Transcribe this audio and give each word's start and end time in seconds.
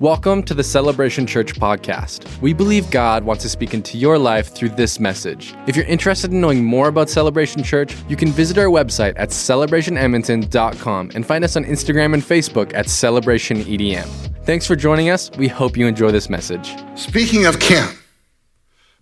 Welcome 0.00 0.42
to 0.44 0.54
the 0.54 0.64
Celebration 0.64 1.24
Church 1.24 1.54
podcast. 1.54 2.40
We 2.42 2.52
believe 2.52 2.90
God 2.90 3.22
wants 3.22 3.44
to 3.44 3.48
speak 3.48 3.74
into 3.74 3.96
your 3.96 4.18
life 4.18 4.52
through 4.52 4.70
this 4.70 4.98
message. 4.98 5.54
If 5.68 5.76
you're 5.76 5.84
interested 5.86 6.32
in 6.32 6.40
knowing 6.40 6.64
more 6.64 6.88
about 6.88 7.08
Celebration 7.08 7.62
Church, 7.62 7.96
you 8.08 8.16
can 8.16 8.30
visit 8.30 8.58
our 8.58 8.66
website 8.66 9.12
at 9.14 9.28
celebrationedmonton.com 9.28 11.12
and 11.14 11.24
find 11.24 11.44
us 11.44 11.56
on 11.56 11.64
Instagram 11.64 12.12
and 12.12 12.24
Facebook 12.24 12.74
at 12.74 12.86
celebrationedm. 12.86 14.44
Thanks 14.44 14.66
for 14.66 14.74
joining 14.74 15.10
us. 15.10 15.30
We 15.38 15.46
hope 15.46 15.76
you 15.76 15.86
enjoy 15.86 16.10
this 16.10 16.28
message. 16.28 16.74
Speaking 16.96 17.46
of 17.46 17.60
camp, 17.60 17.96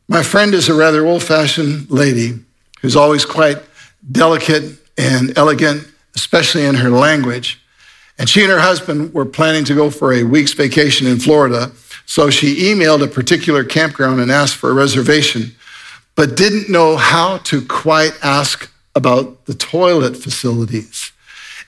my 0.09 0.23
friend 0.23 0.53
is 0.53 0.69
a 0.69 0.75
rather 0.75 1.07
old 1.07 1.23
fashioned 1.23 1.91
lady 1.91 2.39
who's 2.83 2.97
always 2.97 3.25
quite 3.25 3.57
delicate 4.11 4.79
and 4.99 5.37
elegant, 5.39 5.89
especially 6.15 6.67
in 6.67 6.75
her 6.75 6.91
language. 6.91 7.62
And 8.19 8.29
she 8.29 8.43
and 8.43 8.51
her 8.51 8.61
husband 8.61 9.15
were 9.15 9.25
planning 9.25 9.65
to 9.65 9.75
go 9.75 9.91
for 9.91 10.13
a 10.13 10.23
week's 10.23 10.53
vacation 10.53 11.07
in 11.07 11.19
Florida. 11.19 11.73
So 12.07 12.31
she 12.31 12.73
emailed 12.73 13.03
a 13.03 13.09
particular 13.09 13.65
campground 13.65 14.21
and 14.21 14.31
asked 14.31 14.57
for 14.57 14.71
a 14.71 14.75
reservation, 14.75 15.53
but 16.15 16.37
didn't 16.37 16.69
know 16.69 16.97
how 16.97 17.39
to 17.39 17.65
quite 17.65 18.13
ask 18.23 18.71
about 18.95 19.47
the 19.47 19.55
toilet 19.55 20.17
facilities 20.17 21.13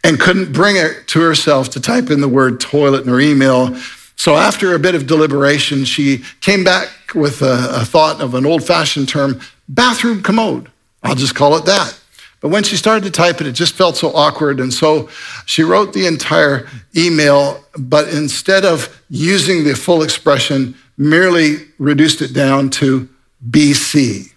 and 0.04 0.20
couldn't 0.20 0.52
bring 0.52 0.76
it 0.76 1.08
to 1.08 1.20
herself 1.20 1.70
to 1.70 1.80
type 1.80 2.10
in 2.10 2.20
the 2.20 2.28
word 2.28 2.60
toilet 2.60 3.02
in 3.02 3.08
her 3.08 3.20
email. 3.20 3.74
So 4.16 4.36
after 4.36 4.74
a 4.74 4.78
bit 4.78 4.94
of 4.94 5.06
deliberation, 5.06 5.84
she 5.84 6.22
came 6.42 6.62
back 6.62 6.88
with 7.14 7.40
a, 7.40 7.80
a 7.80 7.84
thought 7.84 8.20
of 8.20 8.34
an 8.34 8.44
old 8.44 8.64
fashioned 8.64 9.08
term, 9.08 9.40
bathroom 9.68 10.22
commode. 10.22 10.70
I'll 11.02 11.14
just 11.14 11.34
call 11.34 11.56
it 11.56 11.64
that. 11.64 11.98
But 12.44 12.50
when 12.50 12.62
she 12.62 12.76
started 12.76 13.04
to 13.04 13.10
type 13.10 13.40
it, 13.40 13.46
it 13.46 13.52
just 13.52 13.72
felt 13.72 13.96
so 13.96 14.14
awkward. 14.14 14.60
And 14.60 14.70
so 14.70 15.08
she 15.46 15.62
wrote 15.62 15.94
the 15.94 16.06
entire 16.06 16.68
email, 16.94 17.64
but 17.78 18.08
instead 18.08 18.66
of 18.66 19.02
using 19.08 19.64
the 19.64 19.74
full 19.74 20.02
expression, 20.02 20.74
merely 20.98 21.56
reduced 21.78 22.20
it 22.20 22.34
down 22.34 22.68
to 22.68 23.08
BC. 23.48 24.34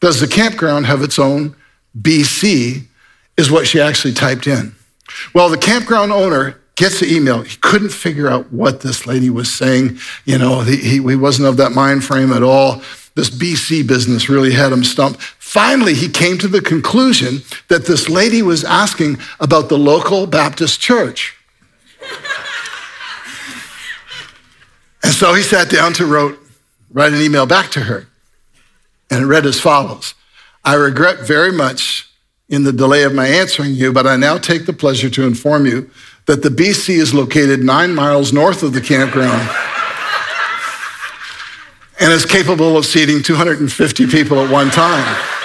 Does 0.00 0.18
the 0.18 0.26
campground 0.26 0.86
have 0.86 1.00
its 1.00 1.16
own 1.16 1.54
BC? 1.96 2.82
Is 3.36 3.52
what 3.52 3.68
she 3.68 3.80
actually 3.80 4.14
typed 4.14 4.48
in. 4.48 4.74
Well, 5.32 5.48
the 5.48 5.58
campground 5.58 6.10
owner 6.10 6.60
gets 6.74 6.98
the 6.98 7.14
email. 7.14 7.42
He 7.42 7.56
couldn't 7.58 7.90
figure 7.90 8.26
out 8.26 8.52
what 8.52 8.80
this 8.80 9.06
lady 9.06 9.30
was 9.30 9.48
saying. 9.48 9.98
You 10.24 10.38
know, 10.38 10.62
he, 10.62 10.76
he, 10.76 10.98
wasn't 10.98 11.46
of 11.46 11.56
that 11.58 11.70
mind 11.70 12.02
frame 12.02 12.32
at 12.32 12.42
all. 12.42 12.82
This 13.14 13.30
BC 13.30 13.86
business 13.86 14.28
really 14.28 14.52
had 14.52 14.72
him 14.72 14.82
stumped. 14.82 15.20
Finally, 15.48 15.94
he 15.94 16.10
came 16.10 16.36
to 16.36 16.46
the 16.46 16.60
conclusion 16.60 17.38
that 17.68 17.86
this 17.86 18.10
lady 18.10 18.42
was 18.42 18.64
asking 18.64 19.16
about 19.40 19.70
the 19.70 19.78
local 19.78 20.26
Baptist 20.26 20.78
church. 20.78 21.34
and 25.02 25.10
so 25.10 25.32
he 25.32 25.42
sat 25.42 25.70
down 25.70 25.94
to 25.94 26.04
wrote, 26.04 26.38
write 26.92 27.14
an 27.14 27.22
email 27.22 27.46
back 27.46 27.70
to 27.70 27.80
her. 27.80 28.06
And 29.08 29.24
it 29.24 29.26
read 29.26 29.46
as 29.46 29.58
follows 29.58 30.12
I 30.66 30.74
regret 30.74 31.20
very 31.20 31.50
much 31.50 32.12
in 32.50 32.64
the 32.64 32.72
delay 32.72 33.04
of 33.04 33.14
my 33.14 33.26
answering 33.26 33.72
you, 33.72 33.90
but 33.90 34.06
I 34.06 34.16
now 34.16 34.36
take 34.36 34.66
the 34.66 34.74
pleasure 34.74 35.08
to 35.08 35.26
inform 35.26 35.64
you 35.64 35.90
that 36.26 36.42
the 36.42 36.50
BC 36.50 36.98
is 36.98 37.14
located 37.14 37.60
nine 37.60 37.94
miles 37.94 38.34
north 38.34 38.62
of 38.62 38.74
the 38.74 38.82
campground 38.82 39.48
and 41.98 42.12
is 42.12 42.26
capable 42.26 42.76
of 42.76 42.84
seating 42.84 43.22
250 43.22 44.06
people 44.08 44.44
at 44.44 44.50
one 44.52 44.70
time. 44.70 45.37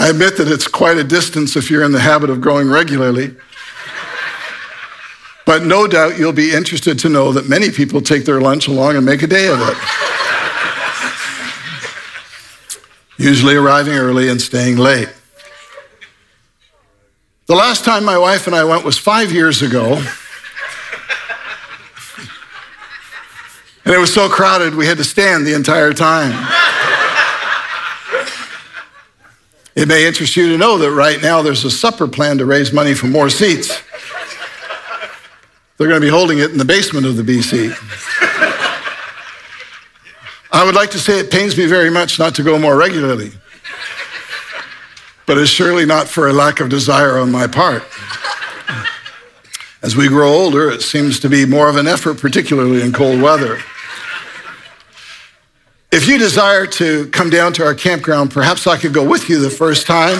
I 0.00 0.08
admit 0.08 0.38
that 0.38 0.48
it's 0.48 0.66
quite 0.66 0.96
a 0.96 1.04
distance 1.04 1.56
if 1.56 1.70
you're 1.70 1.82
in 1.82 1.92
the 1.92 2.00
habit 2.00 2.30
of 2.30 2.40
growing 2.40 2.70
regularly. 2.70 3.36
But 5.44 5.62
no 5.62 5.86
doubt 5.86 6.18
you'll 6.18 6.32
be 6.32 6.52
interested 6.52 6.98
to 7.00 7.10
know 7.10 7.32
that 7.32 7.50
many 7.50 7.70
people 7.70 8.00
take 8.00 8.24
their 8.24 8.40
lunch 8.40 8.66
along 8.66 8.96
and 8.96 9.04
make 9.04 9.22
a 9.22 9.26
day 9.26 9.48
of 9.48 9.60
it. 9.60 9.76
Usually 13.18 13.54
arriving 13.56 13.92
early 13.92 14.30
and 14.30 14.40
staying 14.40 14.78
late. 14.78 15.12
The 17.44 17.54
last 17.54 17.84
time 17.84 18.02
my 18.02 18.16
wife 18.16 18.46
and 18.46 18.56
I 18.56 18.64
went 18.64 18.86
was 18.86 18.96
five 18.96 19.30
years 19.30 19.60
ago. 19.60 20.02
And 23.84 23.94
it 23.94 23.98
was 23.98 24.14
so 24.14 24.30
crowded, 24.30 24.74
we 24.74 24.86
had 24.86 24.96
to 24.96 25.04
stand 25.04 25.46
the 25.46 25.52
entire 25.52 25.92
time. 25.92 26.32
It 29.80 29.88
may 29.88 30.06
interest 30.06 30.36
you 30.36 30.46
to 30.50 30.58
know 30.58 30.76
that 30.76 30.90
right 30.90 31.22
now 31.22 31.40
there's 31.40 31.64
a 31.64 31.70
supper 31.70 32.06
plan 32.06 32.36
to 32.36 32.44
raise 32.44 32.70
money 32.70 32.92
for 32.92 33.06
more 33.06 33.30
seats. 33.30 33.80
They're 35.78 35.88
going 35.88 36.02
to 36.02 36.06
be 36.06 36.10
holding 36.10 36.38
it 36.38 36.50
in 36.50 36.58
the 36.58 36.66
basement 36.66 37.06
of 37.06 37.16
the 37.16 37.22
BC. 37.22 37.74
I 40.52 40.66
would 40.66 40.74
like 40.74 40.90
to 40.90 40.98
say 40.98 41.18
it 41.18 41.30
pains 41.30 41.56
me 41.56 41.64
very 41.64 41.88
much 41.88 42.18
not 42.18 42.34
to 42.34 42.42
go 42.42 42.58
more 42.58 42.76
regularly, 42.76 43.32
but 45.24 45.38
it's 45.38 45.50
surely 45.50 45.86
not 45.86 46.08
for 46.08 46.28
a 46.28 46.32
lack 46.34 46.60
of 46.60 46.68
desire 46.68 47.16
on 47.16 47.32
my 47.32 47.46
part. 47.46 47.82
As 49.80 49.96
we 49.96 50.08
grow 50.08 50.28
older, 50.28 50.70
it 50.70 50.82
seems 50.82 51.18
to 51.20 51.30
be 51.30 51.46
more 51.46 51.70
of 51.70 51.76
an 51.76 51.86
effort, 51.86 52.18
particularly 52.18 52.82
in 52.82 52.92
cold 52.92 53.22
weather. 53.22 53.58
If 55.92 56.06
you 56.06 56.18
desire 56.18 56.66
to 56.66 57.08
come 57.08 57.30
down 57.30 57.52
to 57.54 57.64
our 57.64 57.74
campground, 57.74 58.30
perhaps 58.30 58.68
I 58.68 58.76
could 58.76 58.94
go 58.94 59.04
with 59.08 59.28
you 59.28 59.40
the 59.40 59.50
first 59.50 59.88
time. 59.88 60.16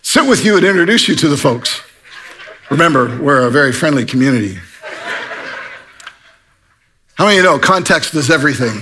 Sit 0.00 0.26
with 0.26 0.42
you 0.42 0.56
and 0.56 0.64
introduce 0.64 1.08
you 1.08 1.14
to 1.16 1.28
the 1.28 1.36
folks. 1.36 1.82
Remember, 2.70 3.20
we're 3.20 3.46
a 3.46 3.50
very 3.50 3.72
friendly 3.72 4.06
community. 4.06 4.58
How 7.16 7.26
many 7.26 7.36
of 7.38 7.44
you 7.44 7.50
know 7.50 7.58
context 7.58 8.14
is 8.14 8.30
everything? 8.30 8.80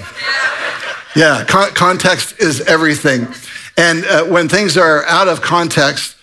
Yeah, 1.17 1.45
con- 1.45 1.71
context 1.71 2.39
is 2.39 2.61
everything. 2.61 3.27
And 3.77 4.05
uh, 4.05 4.25
when 4.27 4.49
things 4.49 4.77
are 4.77 5.05
out 5.07 5.27
of 5.27 5.43
context, 5.43 6.17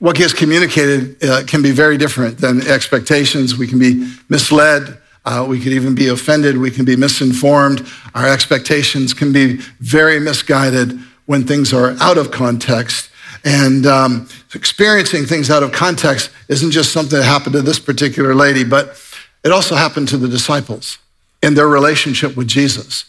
what 0.00 0.16
gets 0.16 0.32
communicated 0.32 1.22
uh, 1.22 1.44
can 1.46 1.62
be 1.62 1.70
very 1.70 1.98
different 1.98 2.38
than 2.38 2.66
expectations. 2.66 3.56
We 3.56 3.68
can 3.68 3.78
be 3.78 4.12
misled. 4.28 4.99
Uh, 5.30 5.44
we 5.44 5.60
could 5.60 5.72
even 5.72 5.94
be 5.94 6.08
offended. 6.08 6.58
We 6.58 6.72
can 6.72 6.84
be 6.84 6.96
misinformed. 6.96 7.86
Our 8.16 8.26
expectations 8.26 9.14
can 9.14 9.32
be 9.32 9.58
very 9.78 10.18
misguided 10.18 10.98
when 11.26 11.46
things 11.46 11.72
are 11.72 11.92
out 12.00 12.18
of 12.18 12.32
context. 12.32 13.10
And 13.44 13.86
um, 13.86 14.28
experiencing 14.56 15.26
things 15.26 15.48
out 15.48 15.62
of 15.62 15.70
context 15.70 16.30
isn't 16.48 16.72
just 16.72 16.92
something 16.92 17.16
that 17.16 17.24
happened 17.24 17.52
to 17.52 17.62
this 17.62 17.78
particular 17.78 18.34
lady, 18.34 18.64
but 18.64 19.00
it 19.44 19.52
also 19.52 19.76
happened 19.76 20.08
to 20.08 20.16
the 20.16 20.26
disciples 20.26 20.98
in 21.44 21.54
their 21.54 21.68
relationship 21.68 22.36
with 22.36 22.48
Jesus. 22.48 23.04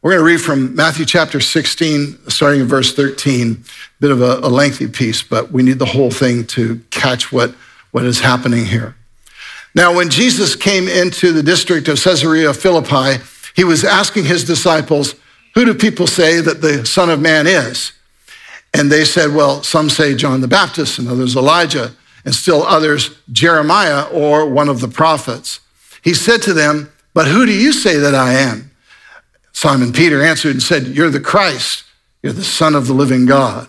We're 0.00 0.12
going 0.12 0.20
to 0.20 0.24
read 0.24 0.40
from 0.40 0.74
Matthew 0.74 1.04
chapter 1.04 1.38
16, 1.38 2.30
starting 2.30 2.62
in 2.62 2.66
verse 2.66 2.94
13. 2.94 3.52
A 3.52 3.56
bit 4.00 4.10
of 4.10 4.22
a, 4.22 4.38
a 4.38 4.48
lengthy 4.48 4.88
piece, 4.88 5.22
but 5.22 5.52
we 5.52 5.62
need 5.62 5.78
the 5.78 5.84
whole 5.84 6.10
thing 6.10 6.46
to 6.46 6.80
catch 6.88 7.30
what, 7.30 7.50
what 7.90 8.06
is 8.06 8.20
happening 8.20 8.64
here. 8.64 8.94
Now, 9.78 9.94
when 9.94 10.10
Jesus 10.10 10.56
came 10.56 10.88
into 10.88 11.30
the 11.30 11.40
district 11.40 11.86
of 11.86 12.02
Caesarea 12.02 12.52
Philippi, 12.52 13.22
he 13.54 13.62
was 13.62 13.84
asking 13.84 14.24
his 14.24 14.42
disciples, 14.42 15.14
Who 15.54 15.64
do 15.64 15.72
people 15.72 16.08
say 16.08 16.40
that 16.40 16.60
the 16.60 16.84
Son 16.84 17.08
of 17.08 17.20
Man 17.20 17.46
is? 17.46 17.92
And 18.74 18.90
they 18.90 19.04
said, 19.04 19.32
Well, 19.32 19.62
some 19.62 19.88
say 19.88 20.16
John 20.16 20.40
the 20.40 20.48
Baptist, 20.48 20.98
and 20.98 21.06
others 21.06 21.36
Elijah, 21.36 21.92
and 22.24 22.34
still 22.34 22.64
others 22.64 23.16
Jeremiah 23.30 24.08
or 24.08 24.48
one 24.48 24.68
of 24.68 24.80
the 24.80 24.88
prophets. 24.88 25.60
He 26.02 26.12
said 26.12 26.42
to 26.42 26.52
them, 26.52 26.90
But 27.14 27.28
who 27.28 27.46
do 27.46 27.52
you 27.52 27.72
say 27.72 27.98
that 27.98 28.16
I 28.16 28.32
am? 28.32 28.72
Simon 29.52 29.92
Peter 29.92 30.20
answered 30.24 30.54
and 30.54 30.62
said, 30.62 30.88
You're 30.88 31.08
the 31.08 31.20
Christ, 31.20 31.84
you're 32.20 32.32
the 32.32 32.42
Son 32.42 32.74
of 32.74 32.88
the 32.88 32.94
living 32.94 33.26
God. 33.26 33.68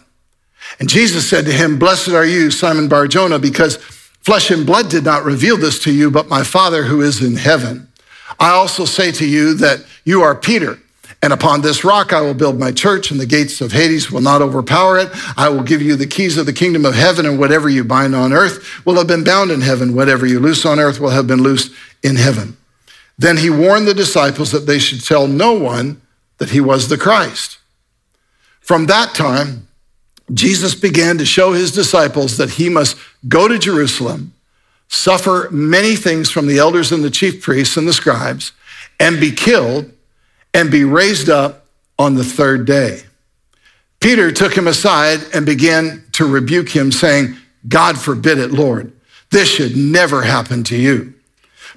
And 0.80 0.90
Jesus 0.90 1.30
said 1.30 1.46
to 1.46 1.54
him, 1.54 1.78
Blessed 1.78 2.10
are 2.10 2.26
you, 2.26 2.50
Simon 2.50 2.88
Barjona, 2.88 3.38
because 3.38 3.78
Flesh 4.22 4.52
and 4.52 4.66
blood 4.66 4.90
did 4.90 5.04
not 5.04 5.24
reveal 5.24 5.58
this 5.58 5.80
to 5.80 5.94
you, 5.94 6.12
but 6.12 6.28
my 6.28 6.44
Father 6.44 6.84
who 6.84 7.02
is 7.02 7.22
in 7.22 7.36
heaven. 7.36 7.88
I 8.40 8.50
also 8.50 8.86
say 8.86 9.12
to 9.14 9.26
you 9.26 9.54
that 9.56 9.84
you 10.04 10.22
are 10.22 10.36
Peter, 10.36 10.78
and 11.22 11.34
upon 11.34 11.62
this 11.62 11.84
rock 11.84 12.14
I 12.14 12.22
will 12.22 12.34
build 12.34 12.60
my 12.60 12.72
church, 12.72 13.12
and 13.12 13.20
the 13.20 13.26
gates 13.26 13.62
of 13.62 13.72
Hades 13.72 14.12
will 14.12 14.22
not 14.22 14.42
overpower 14.42 15.00
it. 15.00 15.10
I 15.38 15.50
will 15.50 15.64
give 15.64 15.82
you 15.82 15.96
the 15.96 16.08
keys 16.08 16.38
of 16.38 16.46
the 16.46 16.54
kingdom 16.54 16.86
of 16.86 16.96
heaven, 16.96 17.26
and 17.26 17.40
whatever 17.40 17.70
you 17.70 17.84
bind 17.84 18.16
on 18.16 18.34
earth 18.34 18.86
will 18.86 18.96
have 18.96 19.08
been 19.08 19.24
bound 19.24 19.52
in 19.52 19.62
heaven. 19.62 19.96
Whatever 19.96 20.26
you 20.26 20.40
loose 20.40 20.66
on 20.66 20.80
earth 20.80 21.00
will 21.00 21.10
have 21.10 21.28
been 21.28 21.42
loosed 21.42 21.74
in 22.04 22.16
heaven. 22.16 22.56
Then 23.18 23.38
he 23.38 23.50
warned 23.50 23.88
the 23.88 23.94
disciples 23.94 24.52
that 24.52 24.66
they 24.66 24.80
should 24.80 25.04
tell 25.04 25.28
no 25.28 25.54
one 25.54 26.02
that 26.38 26.52
he 26.52 26.62
was 26.62 26.88
the 26.88 26.98
Christ. 26.98 27.58
From 28.62 28.86
that 28.86 29.14
time, 29.14 29.68
Jesus 30.34 30.76
began 30.76 31.18
to 31.18 31.26
show 31.26 31.54
his 31.54 31.72
disciples 31.72 32.38
that 32.38 32.52
he 32.52 32.70
must 32.70 32.98
go 33.28 33.48
to 33.48 33.58
Jerusalem, 33.58 34.34
suffer 34.88 35.48
many 35.52 35.96
things 35.96 36.30
from 36.30 36.48
the 36.48 36.60
elders 36.60 36.92
and 36.92 37.04
the 37.04 37.10
chief 37.10 37.42
priests 37.42 37.78
and 37.78 37.88
the 37.88 37.94
scribes, 37.94 38.52
and 39.00 39.20
be 39.20 39.32
killed 39.32 39.92
and 40.54 40.72
be 40.72 40.84
raised 40.84 41.30
up 41.30 41.66
on 41.98 42.16
the 42.16 42.24
third 42.24 42.66
day. 42.66 43.04
Peter 44.00 44.32
took 44.32 44.56
him 44.56 44.68
aside 44.68 45.20
and 45.34 45.46
began 45.46 46.04
to 46.14 46.26
rebuke 46.26 46.70
him, 46.70 46.92
saying, 46.92 47.36
God 47.68 48.00
forbid 48.00 48.38
it, 48.38 48.52
Lord. 48.52 48.94
This 49.32 49.50
should 49.50 49.76
never 49.76 50.24
happen 50.24 50.64
to 50.66 50.78
you. 50.78 51.14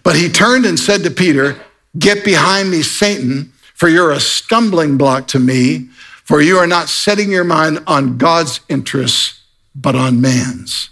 But 0.03 0.17
he 0.17 0.29
turned 0.29 0.65
and 0.65 0.79
said 0.79 1.03
to 1.03 1.11
Peter, 1.11 1.57
Get 1.99 2.25
behind 2.25 2.71
me, 2.71 2.83
Satan, 2.83 3.53
for 3.75 3.89
you're 3.89 4.13
a 4.13 4.21
stumbling 4.21 4.97
block 4.97 5.27
to 5.29 5.39
me, 5.39 5.89
for 6.25 6.41
you 6.41 6.57
are 6.59 6.67
not 6.67 6.89
setting 6.89 7.31
your 7.31 7.45
mind 7.45 7.83
on 7.87 8.19
God's 8.19 8.61
interests, 8.69 9.41
but 9.75 9.95
on 9.95 10.21
man's. 10.21 10.91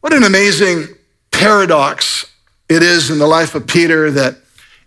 What 0.00 0.12
an 0.12 0.22
amazing 0.22 0.88
paradox 1.30 2.26
it 2.68 2.82
is 2.82 3.10
in 3.10 3.18
the 3.18 3.26
life 3.26 3.54
of 3.54 3.66
Peter 3.66 4.10
that 4.10 4.36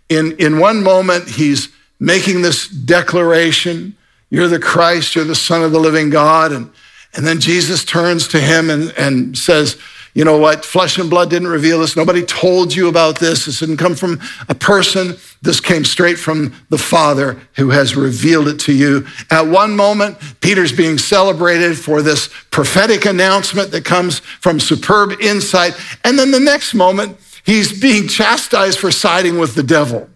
in, 0.08 0.32
in 0.38 0.58
one 0.58 0.82
moment 0.82 1.28
he's 1.28 1.68
making 1.98 2.42
this 2.42 2.68
declaration 2.68 3.96
You're 4.30 4.48
the 4.48 4.58
Christ, 4.58 5.14
you're 5.14 5.24
the 5.24 5.34
Son 5.34 5.62
of 5.62 5.70
the 5.70 5.78
living 5.78 6.10
God. 6.10 6.50
And, 6.50 6.70
and 7.14 7.24
then 7.24 7.40
Jesus 7.40 7.84
turns 7.84 8.26
to 8.28 8.40
him 8.40 8.68
and, 8.68 8.92
and 8.98 9.38
says, 9.38 9.78
you 10.14 10.24
know 10.24 10.38
what? 10.38 10.64
Flesh 10.64 10.98
and 10.98 11.08
blood 11.08 11.30
didn't 11.30 11.48
reveal 11.48 11.80
this. 11.80 11.96
Nobody 11.96 12.24
told 12.24 12.74
you 12.74 12.88
about 12.88 13.18
this. 13.18 13.46
This 13.46 13.60
didn't 13.60 13.76
come 13.76 13.94
from 13.94 14.20
a 14.48 14.54
person. 14.54 15.16
This 15.44 15.60
came 15.60 15.84
straight 15.84 16.18
from 16.18 16.54
the 16.70 16.78
Father 16.78 17.38
who 17.56 17.68
has 17.68 17.94
revealed 17.94 18.48
it 18.48 18.58
to 18.60 18.72
you. 18.72 19.06
At 19.30 19.46
one 19.46 19.76
moment, 19.76 20.16
Peter's 20.40 20.72
being 20.72 20.96
celebrated 20.96 21.78
for 21.78 22.00
this 22.00 22.30
prophetic 22.50 23.04
announcement 23.04 23.70
that 23.72 23.84
comes 23.84 24.20
from 24.20 24.58
superb 24.58 25.12
insight. 25.20 25.78
And 26.02 26.18
then 26.18 26.30
the 26.30 26.40
next 26.40 26.72
moment, 26.72 27.18
he's 27.44 27.78
being 27.78 28.08
chastised 28.08 28.78
for 28.78 28.90
siding 28.90 29.38
with 29.38 29.54
the 29.54 29.62
devil. 29.62 30.08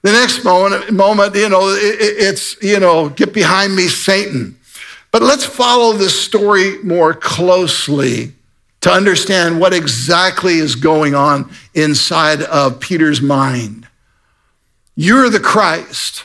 The 0.00 0.12
next 0.12 0.42
moment, 0.42 0.90
moment 0.90 1.34
you 1.34 1.50
know, 1.50 1.76
it's, 1.78 2.60
you 2.62 2.80
know, 2.80 3.10
get 3.10 3.34
behind 3.34 3.76
me, 3.76 3.88
Satan. 3.88 4.58
But 5.10 5.20
let's 5.20 5.44
follow 5.44 5.92
this 5.92 6.18
story 6.18 6.82
more 6.82 7.12
closely 7.12 8.32
to 8.80 8.90
understand 8.90 9.60
what 9.60 9.74
exactly 9.74 10.54
is 10.54 10.76
going 10.76 11.14
on 11.14 11.52
inside 11.74 12.40
of 12.42 12.80
Peter's 12.80 13.20
mind. 13.20 13.86
You're 15.02 15.30
the 15.30 15.40
Christ. 15.40 16.24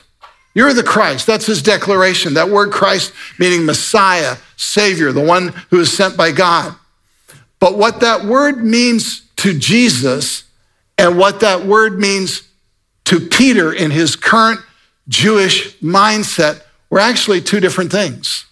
You're 0.54 0.74
the 0.74 0.84
Christ. 0.84 1.26
That's 1.28 1.46
his 1.46 1.62
declaration. 1.62 2.34
That 2.34 2.50
word 2.50 2.72
Christ 2.72 3.14
meaning 3.40 3.66
Messiah, 3.66 4.38
Savior, 4.56 5.12
the 5.12 5.24
one 5.24 5.50
who 5.70 5.80
is 5.80 5.96
sent 5.96 6.18
by 6.18 6.32
God. 6.32 6.76
But 7.60 7.78
what 7.78 8.02
that 8.02 8.26
word 8.26 8.64
means 8.64 9.22
to 9.38 9.58
Jesus 9.58 10.44
and 10.98 11.18
what 11.18 11.40
that 11.40 11.66
word 11.66 12.00
means 12.00 12.44
to 13.06 13.20
Peter 13.20 13.72
in 13.74 13.92
his 13.92 14.16
current 14.16 14.60
Jewish 15.08 15.78
mindset 15.78 16.62
were 16.90 17.00
actually 17.00 17.42
two 17.42 17.60
different 17.60 17.92
things. 17.92 18.46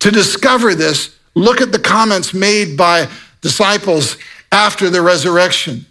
To 0.00 0.10
discover 0.10 0.74
this, 0.74 1.18
Look 1.38 1.60
at 1.60 1.70
the 1.70 1.78
comments 1.78 2.34
made 2.34 2.76
by 2.76 3.08
disciples 3.42 4.16
after 4.50 4.90
the 4.90 5.00
resurrection. 5.00 5.86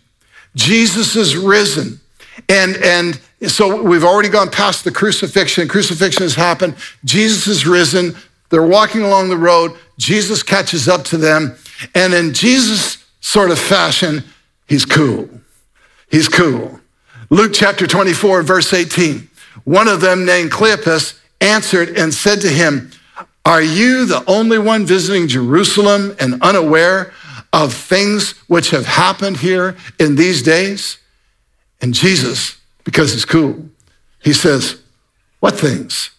Jesus 0.56 1.16
is 1.16 1.38
risen. 1.38 2.02
And, 2.50 2.76
and 2.84 3.20
so 3.46 3.82
we've 3.82 4.04
already 4.04 4.30
gone 4.30 4.50
past 4.50 4.84
the 4.84 4.92
crucifixion. 4.92 5.68
Crucifixion 5.68 6.24
has 6.24 6.36
happened. 6.36 6.76
Jesus 7.06 7.48
is 7.48 7.68
risen. 7.68 8.16
They're 8.50 8.66
walking 8.66 9.04
along 9.04 9.30
the 9.30 9.38
road. 9.38 9.78
Jesus 9.98 10.42
catches 10.42 10.88
up 10.88 11.04
to 11.06 11.18
them. 11.18 11.56
And 11.94 12.14
in 12.14 12.34
Jesus' 12.34 13.06
sort 13.20 13.52
of 13.52 13.60
fashion, 13.60 14.24
he's 14.68 14.86
cool. 14.86 15.30
He's 16.10 16.30
cool. 16.30 16.80
Luke 17.30 17.52
chapter 17.54 17.86
24, 17.86 18.42
verse 18.42 18.74
18. 18.74 19.30
One 19.66 19.88
of 19.88 20.02
them, 20.02 20.26
named 20.26 20.52
Cleopas, 20.52 21.20
answered 21.42 21.90
and 21.98 22.14
said 22.14 22.42
to 22.42 22.50
him, 22.50 22.92
are 23.48 23.62
you 23.62 24.06
the 24.06 24.30
only 24.30 24.58
one 24.58 24.86
visiting 24.86 25.30
Jerusalem 25.30 26.18
and 26.20 26.42
unaware 26.42 27.14
of 27.54 27.74
things 27.74 28.32
which 28.48 28.72
have 28.72 28.86
happened 28.86 29.38
here 29.38 29.78
in 29.98 30.16
these 30.16 30.42
days? 30.42 30.98
And 31.80 31.94
Jesus, 31.94 32.57
because 32.88 33.12
he's 33.12 33.26
cool, 33.26 33.66
he 34.24 34.32
says, 34.32 34.82
What 35.42 35.60
things? 35.60 36.12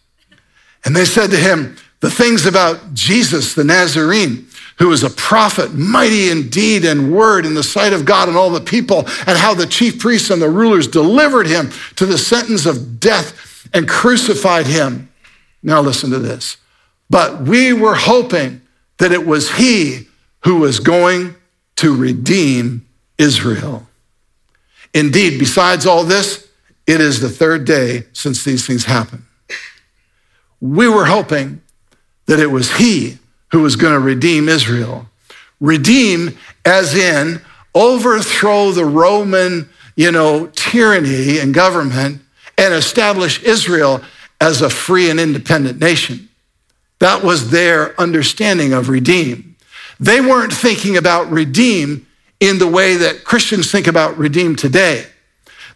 And 0.85 0.95
they 0.95 1.07
said 1.07 1.31
to 1.31 1.39
him, 1.39 1.77
The 2.01 2.11
things 2.11 2.45
about 2.45 2.93
Jesus 2.93 3.55
the 3.55 3.65
Nazarene, 3.65 4.47
who 4.77 4.89
was 4.89 5.03
a 5.03 5.09
prophet, 5.09 5.73
mighty 5.73 6.29
in 6.29 6.51
deed 6.51 6.85
and 6.85 7.11
word 7.11 7.47
in 7.47 7.55
the 7.55 7.63
sight 7.63 7.95
of 7.95 8.05
God 8.05 8.29
and 8.29 8.37
all 8.37 8.51
the 8.51 8.61
people, 8.61 8.99
and 9.27 9.39
how 9.39 9.55
the 9.55 9.65
chief 9.65 9.99
priests 9.99 10.29
and 10.29 10.43
the 10.43 10.51
rulers 10.51 10.87
delivered 10.87 11.47
him 11.47 11.71
to 11.97 12.05
the 12.05 12.19
sentence 12.19 12.67
of 12.67 13.01
death 13.01 13.67
and 13.73 13.89
crucified 13.89 14.67
him. 14.67 15.11
Now 15.63 15.81
listen 15.81 16.11
to 16.11 16.19
this. 16.19 16.59
But 17.09 17.45
we 17.45 17.73
were 17.73 17.95
hoping 17.95 18.61
that 18.99 19.11
it 19.11 19.27
was 19.27 19.53
he 19.53 20.07
who 20.45 20.57
was 20.57 20.81
going 20.81 21.35
to 21.77 21.97
redeem 21.97 22.87
Israel. 23.17 23.87
Indeed, 24.93 25.39
besides 25.39 25.87
all 25.87 26.05
this, 26.05 26.48
it 26.89 27.03
is 27.03 27.21
the 27.21 27.29
third 27.29 27.67
day 27.67 28.05
since 28.15 28.43
these 28.43 28.67
things 28.67 28.87
happened. 28.87 29.25
We 30.59 30.89
were 30.89 31.05
hoping 31.05 31.61
that 32.27 32.41
it 32.41 32.51
was 32.51 32.77
he 32.79 33.19
who 33.53 33.61
was 33.61 33.77
going 33.77 33.93
to 33.93 34.01
redeem 34.01 34.49
Israel. 34.49 35.07
Redeem, 35.61 36.37
as 36.65 36.95
in 36.95 37.43
overthrow 37.75 38.73
the 38.73 38.87
Roman, 38.87 39.69
you 39.97 40.11
know, 40.11 40.47
tyranny 40.55 41.39
and 41.39 41.53
government 41.53 42.23
and 42.57 42.73
establish 42.73 43.43
Israel 43.43 44.01
as 44.41 44.63
a 44.63 44.71
free 44.71 45.11
and 45.11 45.21
independent 45.21 45.79
nation. 45.79 46.31
That 47.01 47.23
was 47.23 47.51
their 47.51 48.01
understanding 48.01 48.73
of 48.73 48.89
redeem. 48.89 49.57
They 50.01 50.23
weren't 50.23 50.55
thinking 50.55 50.97
about 50.97 51.31
redeem 51.31 52.07
in 52.41 52.59
the 52.59 52.67
way 52.67 52.97
that 52.97 53.25
Christians 53.25 53.71
think 53.71 53.87
about 53.87 54.17
redeem 54.17 54.57
today. 54.57 55.05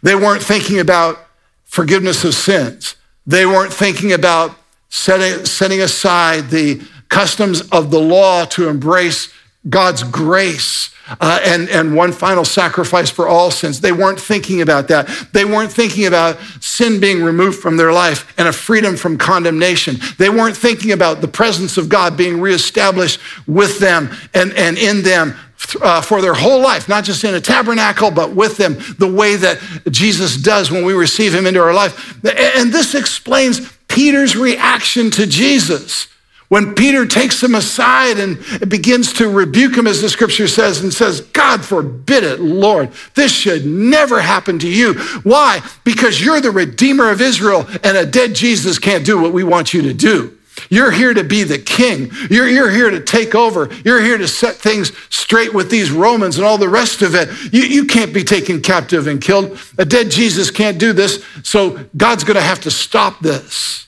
They 0.03 0.15
weren't 0.15 0.43
thinking 0.43 0.79
about 0.79 1.19
forgiveness 1.63 2.23
of 2.23 2.35
sins. 2.35 2.95
They 3.25 3.45
weren't 3.45 3.73
thinking 3.73 4.11
about 4.11 4.55
setting, 4.89 5.45
setting 5.45 5.81
aside 5.81 6.49
the 6.49 6.81
customs 7.09 7.61
of 7.69 7.89
the 7.89 7.99
law 7.99 8.45
to 8.45 8.69
embrace 8.69 9.33
God's 9.67 10.03
grace 10.03 10.93
uh, 11.21 11.39
and, 11.43 11.69
and 11.69 11.95
one 11.95 12.11
final 12.11 12.45
sacrifice 12.45 13.09
for 13.09 13.27
all 13.27 13.49
sins. 13.49 13.81
They 13.81 13.91
weren't 13.91 14.19
thinking 14.19 14.61
about 14.61 14.89
that. 14.89 15.07
They 15.31 15.45
weren't 15.45 15.71
thinking 15.71 16.05
about 16.05 16.37
sin 16.59 16.99
being 16.99 17.23
removed 17.23 17.59
from 17.59 17.77
their 17.77 17.93
life 17.93 18.33
and 18.37 18.47
a 18.47 18.53
freedom 18.53 18.95
from 18.97 19.17
condemnation. 19.17 19.97
They 20.17 20.29
weren't 20.29 20.57
thinking 20.57 20.91
about 20.91 21.21
the 21.21 21.27
presence 21.27 21.77
of 21.77 21.89
God 21.89 22.17
being 22.17 22.41
reestablished 22.41 23.19
with 23.47 23.79
them 23.79 24.11
and, 24.33 24.53
and 24.53 24.77
in 24.77 25.03
them 25.03 25.35
uh, 25.81 26.01
for 26.01 26.21
their 26.21 26.33
whole 26.33 26.61
life, 26.61 26.87
not 26.87 27.03
just 27.03 27.23
in 27.23 27.35
a 27.35 27.41
tabernacle, 27.41 28.11
but 28.11 28.33
with 28.33 28.57
them, 28.57 28.77
the 28.97 29.11
way 29.11 29.35
that 29.35 29.59
Jesus 29.89 30.37
does 30.37 30.71
when 30.71 30.85
we 30.85 30.93
receive 30.93 31.33
him 31.33 31.45
into 31.45 31.61
our 31.61 31.73
life. 31.73 32.23
And 32.25 32.71
this 32.71 32.95
explains 32.95 33.71
Peter's 33.87 34.35
reaction 34.35 35.11
to 35.11 35.27
Jesus. 35.27 36.07
When 36.49 36.75
Peter 36.75 37.07
takes 37.07 37.41
him 37.41 37.55
aside 37.55 38.19
and 38.19 38.37
begins 38.69 39.13
to 39.13 39.27
rebuke 39.27 39.75
him, 39.75 39.87
as 39.87 40.01
the 40.01 40.09
scripture 40.09 40.47
says, 40.47 40.83
and 40.83 40.93
says, 40.93 41.21
God 41.21 41.65
forbid 41.65 42.23
it, 42.23 42.39
Lord, 42.39 42.91
this 43.15 43.31
should 43.31 43.65
never 43.65 44.21
happen 44.21 44.59
to 44.59 44.67
you. 44.67 44.93
Why? 45.23 45.61
Because 45.83 46.23
you're 46.23 46.41
the 46.41 46.51
Redeemer 46.51 47.09
of 47.09 47.21
Israel, 47.21 47.65
and 47.83 47.97
a 47.97 48.05
dead 48.05 48.35
Jesus 48.35 48.77
can't 48.77 49.05
do 49.05 49.19
what 49.19 49.33
we 49.33 49.43
want 49.43 49.73
you 49.73 49.81
to 49.83 49.93
do. 49.95 50.37
You're 50.73 50.89
here 50.89 51.13
to 51.13 51.23
be 51.23 51.43
the 51.43 51.59
king. 51.59 52.09
You're, 52.31 52.49
you're 52.49 52.71
here 52.71 52.89
to 52.89 52.99
take 52.99 53.35
over. 53.35 53.69
You're 53.85 54.01
here 54.01 54.17
to 54.17 54.27
set 54.27 54.55
things 54.55 54.91
straight 55.07 55.53
with 55.53 55.69
these 55.69 55.91
Romans 55.91 56.37
and 56.37 56.45
all 56.47 56.57
the 56.57 56.67
rest 56.67 57.03
of 57.03 57.13
it. 57.13 57.29
You, 57.53 57.61
you 57.61 57.85
can't 57.85 58.11
be 58.11 58.23
taken 58.23 58.59
captive 58.59 59.05
and 59.05 59.21
killed. 59.21 59.59
A 59.77 59.85
dead 59.85 60.09
Jesus 60.09 60.49
can't 60.49 60.79
do 60.79 60.91
this, 60.91 61.23
so 61.43 61.85
God's 61.95 62.23
going 62.23 62.37
to 62.37 62.41
have 62.41 62.59
to 62.61 62.71
stop 62.71 63.19
this. 63.19 63.85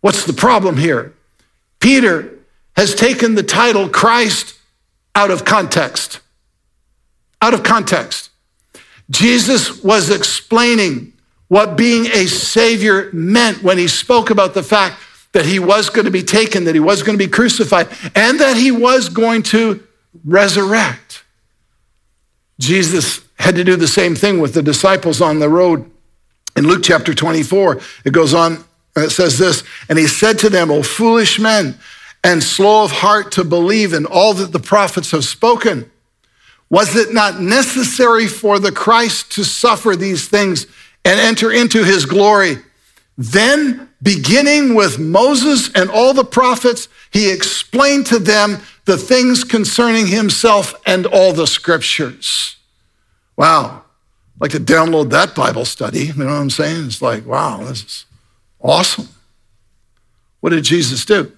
What's 0.00 0.24
the 0.26 0.32
problem 0.32 0.78
here? 0.78 1.14
Peter 1.78 2.40
has 2.74 2.96
taken 2.96 3.36
the 3.36 3.44
title 3.44 3.88
Christ 3.88 4.58
out 5.14 5.30
of 5.30 5.44
context. 5.44 6.18
Out 7.40 7.54
of 7.54 7.62
context. 7.62 8.30
Jesus 9.10 9.84
was 9.84 10.10
explaining 10.10 11.12
what 11.46 11.76
being 11.76 12.06
a 12.06 12.26
savior 12.26 13.10
meant 13.12 13.62
when 13.62 13.78
he 13.78 13.86
spoke 13.86 14.30
about 14.30 14.54
the 14.54 14.62
fact 14.64 14.96
that 15.34 15.44
he 15.44 15.58
was 15.58 15.90
going 15.90 16.06
to 16.06 16.10
be 16.10 16.22
taken, 16.22 16.64
that 16.64 16.74
he 16.74 16.80
was 16.80 17.02
going 17.02 17.18
to 17.18 17.24
be 17.24 17.30
crucified, 17.30 17.88
and 18.14 18.40
that 18.40 18.56
he 18.56 18.70
was 18.70 19.08
going 19.08 19.42
to 19.42 19.84
resurrect. 20.24 21.24
Jesus 22.58 23.20
had 23.38 23.56
to 23.56 23.64
do 23.64 23.76
the 23.76 23.88
same 23.88 24.14
thing 24.14 24.38
with 24.40 24.54
the 24.54 24.62
disciples 24.62 25.20
on 25.20 25.40
the 25.40 25.48
road. 25.48 25.90
In 26.56 26.68
Luke 26.68 26.82
chapter 26.84 27.12
24, 27.12 27.80
it 28.04 28.12
goes 28.12 28.32
on 28.32 28.64
and 28.96 29.04
it 29.04 29.10
says 29.10 29.38
this, 29.38 29.64
and 29.88 29.98
he 29.98 30.06
said 30.06 30.38
to 30.38 30.48
them, 30.48 30.70
O 30.70 30.84
foolish 30.84 31.40
men 31.40 31.76
and 32.22 32.40
slow 32.40 32.84
of 32.84 32.92
heart 32.92 33.32
to 33.32 33.42
believe 33.42 33.92
in 33.92 34.06
all 34.06 34.34
that 34.34 34.52
the 34.52 34.60
prophets 34.60 35.10
have 35.10 35.24
spoken. 35.24 35.90
Was 36.70 36.94
it 36.94 37.12
not 37.12 37.40
necessary 37.40 38.28
for 38.28 38.60
the 38.60 38.70
Christ 38.70 39.32
to 39.32 39.44
suffer 39.44 39.96
these 39.96 40.28
things 40.28 40.66
and 41.04 41.18
enter 41.18 41.50
into 41.50 41.82
his 41.82 42.06
glory? 42.06 42.58
Then, 43.16 43.90
beginning 44.02 44.74
with 44.74 44.98
Moses 44.98 45.70
and 45.72 45.88
all 45.88 46.12
the 46.12 46.24
prophets, 46.24 46.88
he 47.12 47.30
explained 47.30 48.06
to 48.06 48.18
them 48.18 48.58
the 48.86 48.98
things 48.98 49.44
concerning 49.44 50.08
himself 50.08 50.74
and 50.84 51.06
all 51.06 51.32
the 51.32 51.46
scriptures. 51.46 52.56
Wow. 53.36 53.82
I'd 54.34 54.40
like 54.40 54.50
to 54.50 54.60
download 54.60 55.10
that 55.10 55.34
Bible 55.34 55.64
study. 55.64 56.06
You 56.06 56.14
know 56.14 56.26
what 56.26 56.32
I'm 56.32 56.50
saying? 56.50 56.86
It's 56.86 57.00
like, 57.00 57.24
wow, 57.24 57.58
this 57.58 57.84
is 57.84 58.06
awesome. 58.60 59.08
What 60.40 60.50
did 60.50 60.64
Jesus 60.64 61.04
do? 61.04 61.32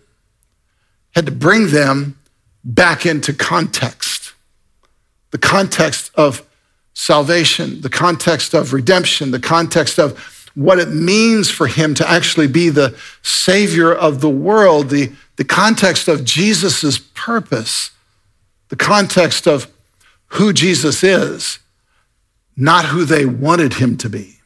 Had 1.15 1.27
to 1.27 1.33
bring 1.33 1.69
them 1.69 2.19
back 2.65 3.07
into 3.07 3.33
context. 3.33 4.33
The 5.31 5.39
context 5.39 6.11
of 6.15 6.45
salvation, 6.95 7.83
the 7.83 7.91
context 7.91 8.55
of 8.55 8.73
redemption, 8.73 9.31
the 9.31 9.39
context 9.39 9.99
of 9.99 10.19
what 10.57 10.79
it 10.79 10.89
means 10.89 11.51
for 11.51 11.67
him 11.67 11.95
to 11.95 12.11
actually 12.11 12.47
be 12.47 12.71
the 12.71 12.99
savior 13.23 13.93
of 13.93 14.23
the 14.23 14.31
world, 14.31 14.89
the, 14.89 15.13
the 15.37 15.45
context 15.45 16.09
of 16.09 16.25
Jesus' 16.25 16.99
purpose, 17.15 17.91
the 18.71 18.77
context 18.77 19.47
of 19.47 19.71
who 20.29 20.55
Jesus 20.55 21.05
is, 21.05 21.59
not 22.57 22.87
who 22.87 23.05
they 23.05 23.27
wanted 23.27 23.75
him 23.75 23.99
to 23.99 24.09
be. 24.09 24.39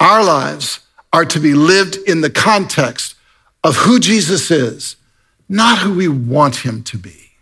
Our 0.00 0.24
lives 0.24 0.80
are 1.12 1.26
to 1.26 1.38
be 1.38 1.52
lived 1.52 1.96
in 2.06 2.22
the 2.22 2.30
context 2.30 3.14
of 3.62 3.76
who 3.76 4.00
Jesus 4.00 4.50
is, 4.50 4.96
not 5.50 5.80
who 5.80 5.94
we 5.94 6.08
want 6.08 6.64
him 6.64 6.82
to 6.84 6.96
be. 6.96 7.32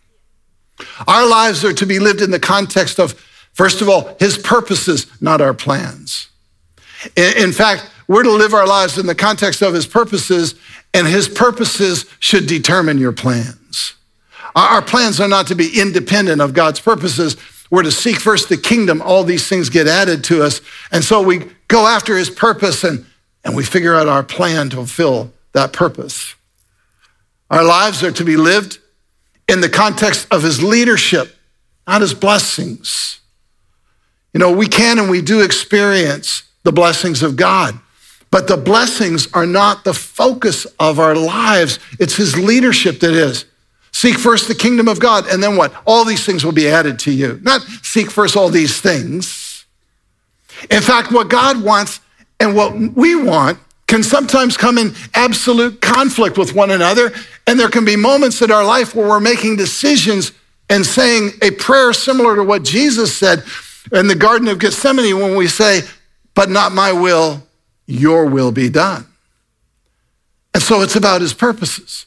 Our 1.07 1.29
lives 1.29 1.65
are 1.65 1.73
to 1.75 1.87
be 1.87 2.01
lived 2.01 2.21
in 2.21 2.33
the 2.33 2.41
context 2.41 2.99
of, 2.99 3.13
first 3.53 3.81
of 3.81 3.89
all, 3.89 4.17
his 4.19 4.37
purposes, 4.37 5.07
not 5.21 5.41
our 5.41 5.55
plans. 5.55 6.29
In 7.17 7.53
fact, 7.53 7.91
we're 8.09 8.23
to 8.23 8.33
live 8.33 8.55
our 8.55 8.67
lives 8.67 8.99
in 8.99 9.07
the 9.07 9.15
context 9.15 9.63
of 9.63 9.75
his 9.75 9.87
purposes, 9.87 10.55
and 10.95 11.07
his 11.07 11.29
purposes 11.29 12.07
should 12.21 12.47
determine 12.47 12.99
your 12.99 13.13
plans. 13.13 13.95
Our 14.55 14.81
plans 14.81 15.21
are 15.21 15.29
not 15.29 15.49
to 15.49 15.55
be 15.55 15.79
independent 15.79 16.41
of 16.41 16.55
God's 16.55 16.81
purposes. 16.81 17.37
We're 17.71 17.83
to 17.83 17.93
seek 17.93 18.19
first 18.19 18.49
the 18.49 18.57
kingdom. 18.57 19.03
All 19.03 19.25
these 19.25 19.47
things 19.47 19.69
get 19.69 19.87
added 19.87 20.25
to 20.25 20.43
us. 20.43 20.61
And 20.93 21.05
so 21.05 21.21
we 21.21 21.51
go 21.69 21.87
after 21.87 22.17
his 22.17 22.31
purpose 22.31 22.85
and, 22.85 23.05
and 23.45 23.55
we 23.55 23.65
figure 23.65 23.95
out 23.95 24.09
our 24.09 24.23
plan 24.23 24.71
to 24.71 24.77
fulfill 24.77 25.33
that 25.53 25.73
purpose. 25.73 26.35
Our 27.51 27.65
lives 27.65 28.03
are 28.03 28.13
to 28.13 28.25
be 28.25 28.37
lived 28.37 28.79
in 29.49 29.61
the 29.61 29.69
context 29.69 30.27
of 30.31 30.43
his 30.43 30.63
leadership, 30.63 31.37
not 31.87 32.01
his 32.01 32.15
blessings. 32.15 33.21
You 34.33 34.41
know, 34.41 34.53
we 34.53 34.69
can 34.69 34.99
and 34.99 35.11
we 35.11 35.23
do 35.23 35.41
experience 35.41 36.45
the 36.67 36.73
blessings 36.73 37.23
of 37.23 37.37
God. 37.37 37.79
But 38.33 38.49
the 38.49 38.57
blessings 38.57 39.33
are 39.33 39.47
not 39.47 39.85
the 39.85 39.95
focus 39.95 40.67
of 40.81 40.99
our 40.99 41.15
lives. 41.15 41.79
It's 42.01 42.17
his 42.17 42.37
leadership 42.37 42.99
that 43.01 43.15
is. 43.15 43.45
Seek 43.93 44.19
first 44.19 44.49
the 44.49 44.55
kingdom 44.55 44.89
of 44.89 44.99
God, 44.99 45.29
and 45.29 45.41
then 45.41 45.57
what? 45.57 45.73
All 45.87 46.05
these 46.05 46.27
things 46.27 46.45
will 46.45 46.53
be 46.53 46.69
added 46.69 46.99
to 46.99 47.13
you. 47.13 47.39
Not 47.45 47.63
seek 47.83 48.11
first 48.11 48.37
all 48.37 48.49
these 48.49 48.81
things. 48.81 49.65
In 50.69 50.83
fact, 50.83 51.13
what 51.13 51.31
God 51.31 51.63
wants 51.63 52.01
and 52.41 52.57
what 52.57 52.75
we 52.75 53.15
want 53.15 53.61
can 53.87 54.03
sometimes 54.03 54.57
come 54.57 54.77
in 54.77 54.93
absolute 55.15 55.81
conflict 55.81 56.37
with 56.37 56.53
one 56.53 56.73
another. 56.73 57.13
And 57.47 57.61
there 57.61 57.71
can 57.71 57.85
be 57.85 57.95
moments 57.95 58.43
in 58.43 58.51
our 58.51 58.65
life 58.65 58.93
where 58.93 59.07
we're 59.09 59.21
making 59.21 59.55
decisions 59.55 60.33
and 60.69 60.85
saying 60.85 61.31
a 61.43 61.53
prayer 61.53 61.93
similar 61.93 62.35
to 62.35 62.43
what 62.43 62.65
Jesus 62.65 63.17
said 63.17 63.45
in 63.93 64.09
the 64.09 64.17
Garden 64.17 64.49
of 64.49 64.59
Gethsemane 64.59 65.21
when 65.21 65.37
we 65.37 65.47
say, 65.47 65.83
but 66.37 66.51
not 66.51 66.71
my 66.71 66.93
will, 66.93 67.43
your 67.87 68.27
will 68.27 68.53
be 68.53 68.69
done. 68.69 69.07
And 70.55 70.63
so 70.63 70.83
it's 70.83 70.95
about 70.95 71.23
his 71.23 71.35
purposes. 71.35 72.07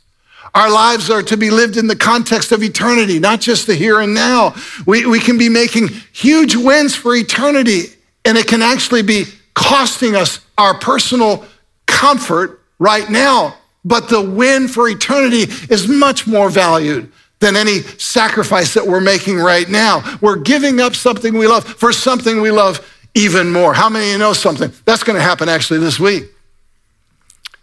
Our 0.55 0.71
lives 0.71 1.09
are 1.09 1.23
to 1.23 1.35
be 1.35 1.49
lived 1.49 1.77
in 1.77 1.87
the 1.87 1.95
context 1.95 2.51
of 2.51 2.63
eternity, 2.63 3.19
not 3.19 3.41
just 3.41 3.67
the 3.67 3.75
here 3.75 3.99
and 3.99 4.13
now. 4.13 4.55
We, 4.85 5.05
we 5.05 5.19
can 5.19 5.37
be 5.37 5.49
making 5.49 5.89
huge 6.13 6.55
wins 6.55 6.95
for 6.95 7.15
eternity, 7.15 7.87
and 8.23 8.37
it 8.37 8.47
can 8.47 8.61
actually 8.61 9.01
be 9.01 9.25
costing 9.53 10.15
us 10.15 10.39
our 10.57 10.77
personal 10.79 11.45
comfort 11.85 12.61
right 12.77 13.09
now. 13.09 13.55
But 13.83 14.09
the 14.09 14.21
win 14.21 14.67
for 14.67 14.87
eternity 14.87 15.51
is 15.73 15.87
much 15.87 16.27
more 16.27 16.49
valued 16.49 17.11
than 17.39 17.55
any 17.55 17.79
sacrifice 17.79 18.73
that 18.73 18.85
we're 18.85 19.01
making 19.01 19.37
right 19.37 19.69
now. 19.69 20.17
We're 20.21 20.37
giving 20.37 20.81
up 20.81 20.95
something 20.95 21.37
we 21.37 21.47
love 21.47 21.65
for 21.65 21.91
something 21.93 22.41
we 22.41 22.51
love 22.51 22.85
even 23.15 23.51
more. 23.51 23.73
How 23.73 23.89
many 23.89 24.05
of 24.05 24.11
you 24.11 24.17
know 24.17 24.33
something? 24.33 24.71
That's 24.85 25.03
going 25.03 25.15
to 25.15 25.21
happen 25.21 25.49
actually 25.49 25.79
this 25.79 25.99
week. 25.99 26.25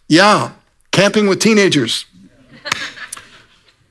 Yeah, 0.09 0.53
camping 0.91 1.27
with 1.27 1.41
teenagers. 1.41 2.07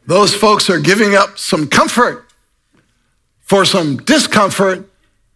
Those 0.08 0.36
folks 0.36 0.70
are 0.70 0.80
giving 0.80 1.16
up 1.16 1.40
some 1.40 1.68
comfort 1.68 2.28
for 3.42 3.66
some 3.66 3.98
discomfort 3.98 4.90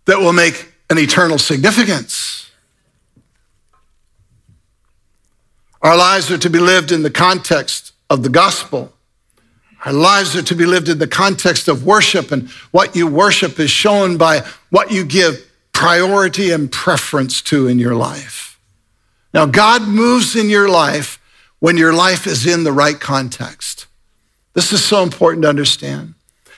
that 0.05 0.19
will 0.19 0.33
make 0.33 0.71
an 0.89 0.97
eternal 0.97 1.37
significance. 1.37 2.51
Our 5.81 5.95
lives 5.95 6.29
are 6.29 6.37
to 6.37 6.49
be 6.49 6.59
lived 6.59 6.91
in 6.91 7.03
the 7.03 7.11
context 7.11 7.93
of 8.09 8.23
the 8.23 8.29
gospel. 8.29 8.93
Our 9.85 9.93
lives 9.93 10.35
are 10.35 10.41
to 10.43 10.55
be 10.55 10.65
lived 10.65 10.89
in 10.89 10.99
the 10.99 11.07
context 11.07 11.67
of 11.67 11.85
worship, 11.85 12.31
and 12.31 12.49
what 12.71 12.95
you 12.95 13.07
worship 13.07 13.59
is 13.59 13.71
shown 13.71 14.17
by 14.17 14.41
what 14.71 14.91
you 14.91 15.05
give 15.05 15.48
priority 15.79 16.51
and 16.51 16.69
preference 16.69 17.41
to 17.41 17.65
in 17.65 17.79
your 17.79 17.95
life. 17.95 18.59
Now, 19.33 19.45
God 19.45 19.83
moves 19.83 20.35
in 20.35 20.49
your 20.49 20.67
life 20.67 21.21
when 21.59 21.77
your 21.77 21.93
life 21.93 22.27
is 22.27 22.45
in 22.45 22.65
the 22.65 22.73
right 22.73 22.99
context. 22.99 23.87
This 24.53 24.73
is 24.73 24.83
so 24.83 25.03
important 25.03 25.43
to 25.43 25.49
understand. 25.49 26.15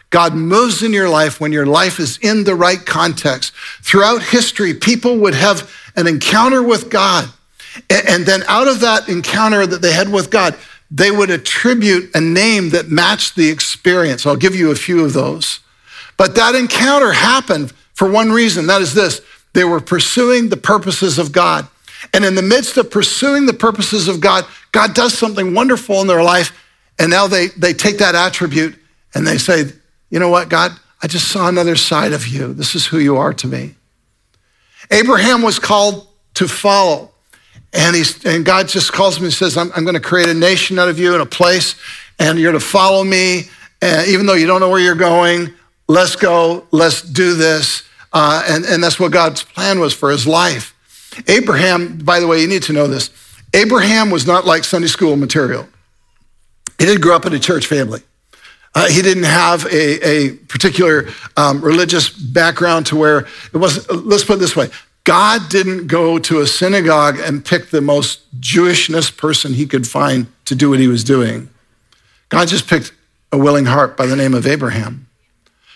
God 0.10 0.34
moves 0.34 0.82
in 0.82 0.92
your 0.92 1.08
life 1.08 1.40
when 1.40 1.52
your 1.52 1.68
life 1.68 2.00
is 2.00 2.18
in 2.18 2.46
the 2.46 2.56
right 2.56 2.84
context. 2.84 3.54
Throughout 3.84 4.24
history, 4.24 4.74
people 4.74 5.20
would 5.20 5.36
have 5.36 5.72
an 5.96 6.08
encounter 6.08 6.64
with 6.64 6.90
God. 6.90 7.30
And 7.92 8.26
then 8.26 8.42
out 8.48 8.68
of 8.68 8.80
that 8.80 9.08
encounter 9.08 9.68
that 9.68 9.84
they 9.84 9.94
had 9.94 10.12
with 10.12 10.32
God, 10.32 10.56
they 10.90 11.12
would 11.12 11.30
attribute 11.30 12.10
a 12.16 12.22
name 12.22 12.72
that 12.72 12.90
matched 12.90 13.36
the 13.36 13.50
experience. 13.50 14.26
I'll 14.26 14.36
give 14.36 14.56
you 14.56 14.72
a 14.72 14.76
few 14.76 15.06
of 15.06 15.14
those. 15.14 15.60
But 16.18 16.34
that 16.36 16.56
encounter 16.56 17.12
happened 17.12 17.72
for 18.02 18.10
one 18.10 18.32
reason 18.32 18.66
that 18.66 18.82
is 18.82 18.96
this 18.96 19.22
they 19.54 19.64
were 19.64 19.80
pursuing 19.80 20.50
the 20.50 20.58
purposes 20.58 21.20
of 21.20 21.32
God. 21.32 21.68
And 22.16 22.26
in 22.26 22.34
the 22.34 22.42
midst 22.42 22.76
of 22.78 22.90
pursuing 22.90 23.46
the 23.46 23.54
purposes 23.54 24.08
of 24.08 24.20
God, 24.20 24.44
God 24.72 24.96
does 24.96 25.16
something 25.16 25.54
wonderful 25.54 26.02
in 26.02 26.08
their 26.08 26.24
life. 26.24 26.52
And 26.98 27.12
now 27.12 27.28
they, 27.28 27.50
they 27.50 27.74
take 27.74 28.00
that 28.00 28.16
attribute 28.16 28.76
and 29.14 29.28
they 29.28 29.38
say, 29.38 29.66
you 30.10 30.18
know 30.18 30.30
what, 30.30 30.50
God, 30.50 30.72
I 31.04 31.06
just 31.06 31.28
saw 31.28 31.48
another 31.48 31.76
side 31.76 32.12
of 32.12 32.28
you. 32.28 32.56
This 32.56 32.74
is 32.74 32.88
who 32.88 32.98
you 32.98 33.18
are 33.18 33.34
to 33.36 33.46
me. 33.46 33.76
Abraham 34.90 35.44
was 35.44 35.60
called 35.60 36.08
to 36.34 36.48
follow. 36.48 37.12
And, 37.72 37.96
he's, 37.96 38.26
and 38.26 38.44
God 38.44 38.68
just 38.68 38.94
calls 38.94 39.16
him 39.16 39.26
and 39.26 39.34
says, 39.34 39.58
I'm, 39.58 39.72
I'm 39.76 39.84
going 39.84 39.94
to 39.94 40.00
create 40.00 40.28
a 40.28 40.34
nation 40.34 40.80
out 40.80 40.90
of 40.90 40.98
you 40.98 41.14
in 41.14 41.22
a 41.22 41.26
place, 41.28 41.76
and 42.18 42.40
you're 42.40 42.52
to 42.52 42.60
follow 42.60 43.04
me. 43.04 43.44
And 43.80 44.08
even 44.08 44.26
though 44.26 44.34
you 44.34 44.48
don't 44.48 44.60
know 44.60 44.70
where 44.70 44.82
you're 44.82 44.96
going, 44.96 45.54
let's 45.88 46.16
go, 46.16 46.66
let's 46.72 47.04
do 47.04 47.36
this. 47.36 47.84
Uh, 48.14 48.44
and, 48.48 48.66
and 48.66 48.84
that's 48.84 49.00
what 49.00 49.12
God's 49.12 49.44
plan 49.44 49.80
was 49.80 49.94
for 49.94 50.12
his 50.12 50.28
life. 50.28 50.76
Abraham, 51.28 51.98
by 51.98 52.20
the 52.20 52.28
way, 52.28 52.42
you 52.42 52.48
need 52.48 52.64
to 52.64 52.74
know 52.74 52.88
this. 52.88 53.10
Abraham 53.54 54.10
was 54.10 54.26
not 54.26 54.46
like 54.46 54.64
Sunday 54.64 54.88
school 54.88 55.16
material. 55.16 55.68
He 56.78 56.86
didn't 56.86 57.02
grow 57.02 57.16
up 57.16 57.26
in 57.26 57.34
a 57.34 57.40
church 57.40 57.68
family. 57.68 58.02
Uh, 58.74 58.88
he 58.88 59.02
didn't 59.02 59.24
have 59.24 59.66
a, 59.66 60.08
a 60.08 60.34
particular 60.48 61.10
um, 61.36 61.62
religious 61.62 62.10
background 62.10 62.86
to 62.88 62.96
where 62.96 63.28
it 63.54 63.58
was, 63.58 63.90
let's 63.92 64.24
put 64.24 64.38
it 64.38 64.40
this 64.40 64.56
way 64.56 64.70
God 65.04 65.50
didn't 65.50 65.88
go 65.88 66.20
to 66.20 66.42
a 66.42 66.48
synagogue 66.48 67.20
and 67.20 67.44
pick 67.44 67.70
the 67.70 67.82
most 67.82 68.40
Jewishness 68.40 69.16
person 69.16 69.54
he 69.54 69.66
could 69.66 69.88
find 69.88 70.28
to 70.46 70.56
do 70.56 70.70
what 70.70 70.80
he 70.80 70.88
was 70.88 71.04
doing. 71.04 71.50
God 72.30 72.48
just 72.48 72.68
picked 72.68 72.94
a 73.32 73.38
willing 73.38 73.66
heart 73.66 73.98
by 73.98 74.06
the 74.06 74.16
name 74.16 74.34
of 74.34 74.46
Abraham, 74.46 75.08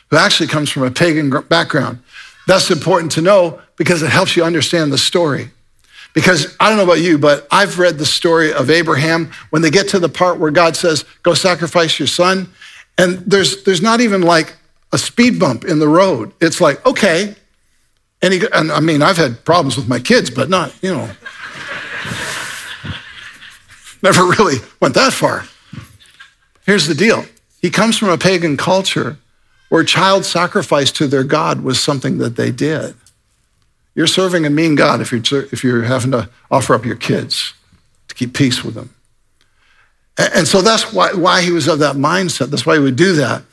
who 0.10 0.18
actually 0.18 0.48
comes 0.48 0.70
from 0.70 0.84
a 0.84 0.92
pagan 0.92 1.30
background. 1.50 2.00
That's 2.48 2.70
important 2.72 3.12
to 3.14 3.22
know 3.22 3.62
because 3.75 4.04
it 4.04 4.10
helps 4.10 4.36
you 4.36 4.44
understand 4.44 4.92
the 4.92 4.98
story. 4.98 5.50
Because 6.14 6.56
I 6.60 6.70
don't 6.70 6.78
know 6.78 6.84
about 6.86 7.02
you, 7.02 7.18
but 7.18 7.46
I've 7.52 7.78
read 7.78 7.98
the 7.98 8.06
story 8.06 8.54
of 8.54 8.70
Abraham 8.70 9.32
when 9.50 9.62
they 9.62 9.70
get 9.70 9.90
to 9.90 10.00
the 10.00 10.08
part 10.08 10.40
where 10.40 10.52
God 10.52 10.78
says, 10.78 11.04
Go 11.24 11.34
sacrifice 11.34 12.00
your 12.00 12.08
son. 12.08 12.50
And 12.98 13.18
there's, 13.20 13.64
there's 13.64 13.82
not 13.82 14.00
even 14.00 14.22
like 14.22 14.56
a 14.94 14.98
speed 14.98 15.40
bump 15.40 15.66
in 15.66 15.80
the 15.80 15.90
road. 15.90 16.32
It's 16.40 16.62
like, 16.62 16.86
okay. 16.86 17.36
And, 18.22 18.34
he, 18.34 18.42
and 18.54 18.72
I 18.72 18.80
mean, 18.80 19.02
I've 19.02 19.18
had 19.18 19.44
problems 19.44 19.75
with 19.75 19.90
my 19.90 20.00
kids, 20.00 20.30
but 20.30 20.50
not, 20.50 20.74
you 20.82 20.94
know, 20.94 21.02
never 24.02 24.24
really 24.24 24.60
went 24.80 24.96
that 24.96 25.12
far. 25.12 25.44
Here's 26.66 26.88
the 26.88 26.96
deal 26.96 27.25
he 27.62 27.70
comes 27.70 27.98
from 27.98 28.10
a 28.10 28.18
pagan 28.18 28.56
culture 28.56 29.18
where 29.75 29.84
child 29.84 30.24
sacrifice 30.24 30.89
to 30.89 31.05
their 31.05 31.25
God 31.25 31.60
was 31.60 31.82
something 31.82 32.17
that 32.20 32.38
they 32.38 32.50
did. 32.50 32.96
you're 33.94 34.08
serving 34.08 34.46
a 34.46 34.50
mean 34.50 34.75
God 34.75 35.01
if 35.01 35.12
you're, 35.12 35.44
if 35.51 35.65
you're 35.65 35.84
having 35.84 36.12
to 36.12 36.29
offer 36.50 36.74
up 36.74 36.86
your 36.86 36.96
kids 36.96 37.53
to 38.08 38.15
keep 38.15 38.34
peace 38.34 38.63
with 38.63 38.74
them. 38.74 38.96
And 40.17 40.48
so 40.48 40.62
that's 40.62 40.94
why, 40.94 41.12
why 41.12 41.41
he 41.41 41.51
was 41.51 41.67
of 41.67 41.79
that 41.79 41.98
mindset. 41.98 42.51
That's 42.51 42.65
why 42.65 42.75
he 42.75 42.79
would 42.79 42.96
do 42.96 43.15
that. 43.15 43.44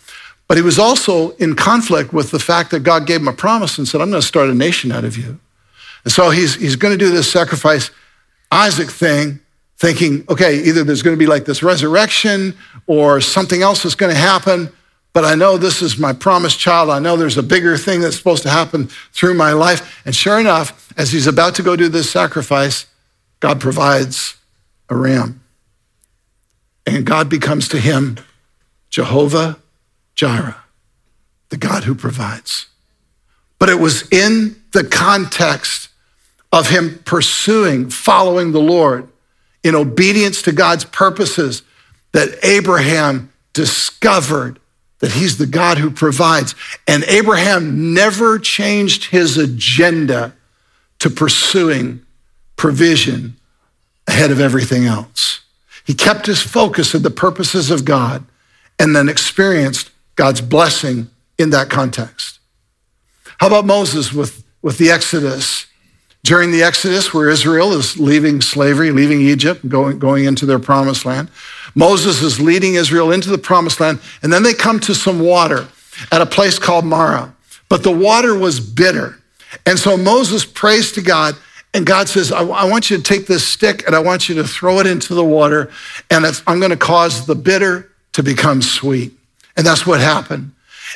But 0.46 0.56
he 0.56 0.62
was 0.62 0.78
also 0.78 1.30
in 1.38 1.56
conflict 1.56 2.12
with 2.12 2.30
the 2.30 2.38
fact 2.38 2.70
that 2.70 2.84
God 2.84 3.04
gave 3.04 3.20
him 3.20 3.26
a 3.26 3.32
promise 3.32 3.76
and 3.76 3.88
said, 3.88 4.00
I'm 4.00 4.10
going 4.10 4.22
to 4.22 4.26
start 4.26 4.48
a 4.48 4.54
nation 4.54 4.92
out 4.92 5.04
of 5.04 5.18
you. 5.18 5.40
And 6.04 6.12
so 6.12 6.30
he's, 6.30 6.54
he's 6.54 6.76
going 6.76 6.96
to 6.96 7.04
do 7.04 7.10
this 7.10 7.28
sacrifice 7.32 7.90
Isaac 8.52 8.90
thing, 8.90 9.40
thinking, 9.76 10.24
okay, 10.28 10.62
either 10.62 10.84
there's 10.84 11.02
going 11.02 11.16
to 11.16 11.18
be 11.18 11.26
like 11.26 11.46
this 11.46 11.64
resurrection 11.64 12.56
or 12.86 13.20
something 13.20 13.60
else 13.60 13.84
is 13.84 13.96
going 13.96 14.12
to 14.12 14.18
happen, 14.18 14.72
but 15.12 15.24
I 15.24 15.34
know 15.34 15.58
this 15.58 15.82
is 15.82 15.98
my 15.98 16.12
promised 16.12 16.58
child. 16.58 16.88
I 16.88 16.98
know 16.98 17.16
there's 17.16 17.36
a 17.36 17.42
bigger 17.42 17.76
thing 17.76 18.00
that's 18.00 18.16
supposed 18.16 18.42
to 18.44 18.50
happen 18.50 18.88
through 19.12 19.34
my 19.34 19.52
life. 19.52 20.02
And 20.06 20.14
sure 20.14 20.40
enough, 20.40 20.92
as 20.96 21.12
he's 21.12 21.26
about 21.26 21.54
to 21.56 21.62
go 21.62 21.76
do 21.76 21.88
this 21.88 22.10
sacrifice, 22.10 22.86
God 23.40 23.60
provides 23.60 24.36
a 24.88 24.96
ram. 24.96 25.42
And 26.86 27.04
God 27.04 27.28
becomes 27.28 27.68
to 27.68 27.78
him 27.78 28.18
Jehovah 28.88 29.58
Jireh, 30.14 30.56
the 31.50 31.56
God 31.56 31.84
who 31.84 31.94
provides. 31.94 32.66
But 33.58 33.68
it 33.68 33.78
was 33.78 34.08
in 34.10 34.56
the 34.72 34.84
context 34.84 35.90
of 36.50 36.70
him 36.70 37.00
pursuing, 37.04 37.90
following 37.90 38.52
the 38.52 38.60
Lord 38.60 39.08
in 39.62 39.74
obedience 39.74 40.42
to 40.42 40.52
God's 40.52 40.84
purposes 40.84 41.62
that 42.12 42.38
Abraham 42.42 43.32
discovered 43.52 44.58
that 45.02 45.12
he's 45.12 45.36
the 45.36 45.46
God 45.46 45.78
who 45.78 45.90
provides. 45.90 46.54
And 46.86 47.02
Abraham 47.04 47.92
never 47.92 48.38
changed 48.38 49.06
his 49.06 49.36
agenda 49.36 50.32
to 51.00 51.10
pursuing 51.10 52.06
provision 52.56 53.36
ahead 54.06 54.30
of 54.30 54.40
everything 54.40 54.84
else. 54.84 55.40
He 55.84 55.92
kept 55.92 56.26
his 56.26 56.40
focus 56.40 56.94
on 56.94 57.02
the 57.02 57.10
purposes 57.10 57.68
of 57.68 57.84
God 57.84 58.24
and 58.78 58.94
then 58.94 59.08
experienced 59.08 59.90
God's 60.14 60.40
blessing 60.40 61.10
in 61.36 61.50
that 61.50 61.68
context. 61.68 62.38
How 63.38 63.48
about 63.48 63.66
Moses 63.66 64.12
with, 64.12 64.44
with 64.62 64.78
the 64.78 64.90
Exodus? 64.90 65.66
During 66.24 66.52
the 66.52 66.62
Exodus, 66.62 67.12
where 67.12 67.28
Israel 67.28 67.72
is 67.72 67.98
leaving 67.98 68.40
slavery, 68.40 68.92
leaving 68.92 69.20
Egypt, 69.20 69.68
going, 69.68 69.98
going 69.98 70.24
into 70.24 70.46
their 70.46 70.60
promised 70.60 71.04
land, 71.04 71.28
Moses 71.74 72.22
is 72.22 72.40
leading 72.40 72.74
Israel 72.74 73.12
into 73.12 73.30
the 73.30 73.38
promised 73.38 73.80
land, 73.80 74.00
and 74.22 74.32
then 74.32 74.42
they 74.42 74.54
come 74.54 74.80
to 74.80 74.94
some 74.94 75.20
water 75.20 75.68
at 76.10 76.20
a 76.20 76.26
place 76.26 76.58
called 76.58 76.84
Mara. 76.84 77.34
But 77.68 77.82
the 77.82 77.92
water 77.92 78.36
was 78.36 78.60
bitter. 78.60 79.18
And 79.66 79.78
so 79.78 79.96
Moses 79.96 80.44
prays 80.44 80.92
to 80.92 81.02
God, 81.02 81.36
and 81.74 81.86
God 81.86 82.08
says, 82.08 82.30
I, 82.32 82.64
want 82.64 82.90
you 82.90 82.98
to 82.98 83.02
take 83.02 83.26
this 83.26 83.46
stick 83.46 83.86
and 83.86 83.96
I 83.96 83.98
want 83.98 84.28
you 84.28 84.34
to 84.36 84.44
throw 84.44 84.78
it 84.80 84.86
into 84.86 85.14
the 85.14 85.24
water, 85.24 85.70
and 86.10 86.24
I'm 86.46 86.58
going 86.58 86.70
to 86.70 86.76
cause 86.76 87.26
the 87.26 87.34
bitter 87.34 87.90
to 88.12 88.22
become 88.22 88.60
sweet. 88.60 89.12
And 89.56 89.66
that's 89.66 89.86
what 89.86 90.00
happened. 90.00 90.52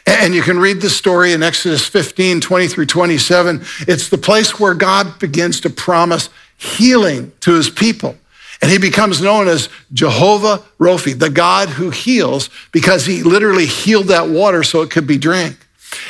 And 0.06 0.34
you 0.34 0.42
can 0.42 0.58
read 0.58 0.82
the 0.82 0.90
story 0.90 1.32
in 1.32 1.42
Exodus 1.42 1.86
15, 1.86 2.40
20 2.40 2.68
through 2.68 2.86
27. 2.86 3.64
It's 3.80 4.10
the 4.10 4.18
place 4.18 4.60
where 4.60 4.74
God 4.74 5.18
begins 5.18 5.60
to 5.60 5.70
promise 5.70 6.28
healing 6.58 7.32
to 7.40 7.54
his 7.54 7.70
people. 7.70 8.16
And 8.62 8.70
he 8.70 8.78
becomes 8.78 9.20
known 9.20 9.48
as 9.48 9.68
Jehovah 9.92 10.62
Rophi, 10.78 11.18
the 11.18 11.30
God 11.30 11.68
who 11.68 11.90
heals, 11.90 12.48
because 12.72 13.04
he 13.04 13.22
literally 13.22 13.66
healed 13.66 14.06
that 14.06 14.28
water 14.28 14.62
so 14.62 14.82
it 14.82 14.90
could 14.90 15.06
be 15.06 15.18
drank. 15.18 15.58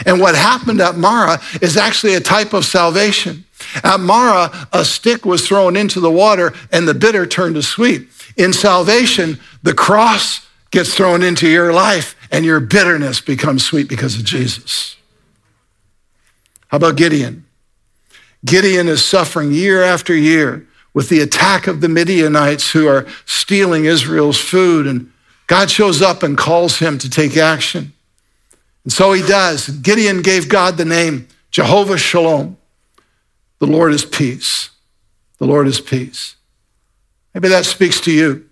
And 0.05 0.21
what 0.21 0.35
happened 0.35 0.81
at 0.81 0.97
Mara 0.97 1.41
is 1.61 1.77
actually 1.77 2.15
a 2.15 2.21
type 2.21 2.53
of 2.53 2.65
salvation. 2.65 3.45
At 3.83 4.01
Mara, 4.01 4.69
a 4.73 4.85
stick 4.85 5.25
was 5.25 5.47
thrown 5.47 5.77
into 5.77 6.01
the 6.01 6.11
water 6.11 6.53
and 6.73 6.87
the 6.87 6.95
bitter 6.95 7.27
turned 7.27 7.57
to 7.57 7.63
sweet. 7.63 8.09
In 8.37 8.53
salvation, 8.53 9.41
the 9.63 9.75
cross 9.75 10.47
gets 10.71 10.95
thrown 10.95 11.23
into 11.23 11.49
your 11.49 11.73
life 11.73 12.15
and 12.31 12.45
your 12.45 12.61
bitterness 12.61 13.21
becomes 13.21 13.65
sweet 13.65 13.89
because 13.89 14.17
of 14.17 14.25
Jesus. 14.25 14.97
How 16.69 16.77
about 16.77 16.97
Gideon? 16.97 17.45
Gideon 18.45 18.89
is 18.89 19.05
suffering 19.05 19.53
year 19.53 19.83
after 19.83 20.15
year 20.15 20.67
with 20.97 21.11
the 21.11 21.21
attack 21.21 21.67
of 21.67 21.83
the 21.83 21.91
Midianites 21.91 22.71
who 22.71 22.89
are 22.89 23.07
stealing 23.27 23.85
Israel's 23.85 24.41
food, 24.41 24.87
and 24.87 25.13
God 25.47 25.71
shows 25.71 26.01
up 26.01 26.23
and 26.23 26.39
calls 26.39 26.79
him 26.79 26.97
to 26.97 27.11
take 27.11 27.37
action. 27.37 27.93
And 28.83 28.91
so 28.91 29.13
he 29.13 29.21
does. 29.21 29.69
Gideon 29.69 30.23
gave 30.23 30.49
God 30.49 30.79
the 30.79 30.87
name 30.87 31.29
Jehovah 31.51 31.99
Shalom. 31.99 32.57
The 33.59 33.67
Lord 33.67 33.93
is 33.93 34.07
peace. 34.07 34.71
The 35.37 35.47
Lord 35.47 35.67
is 35.67 35.83
peace. 35.83 36.37
Maybe 37.35 37.49
that 37.49 37.67
speaks 37.67 38.01
to 38.01 38.11
you. 38.11 38.49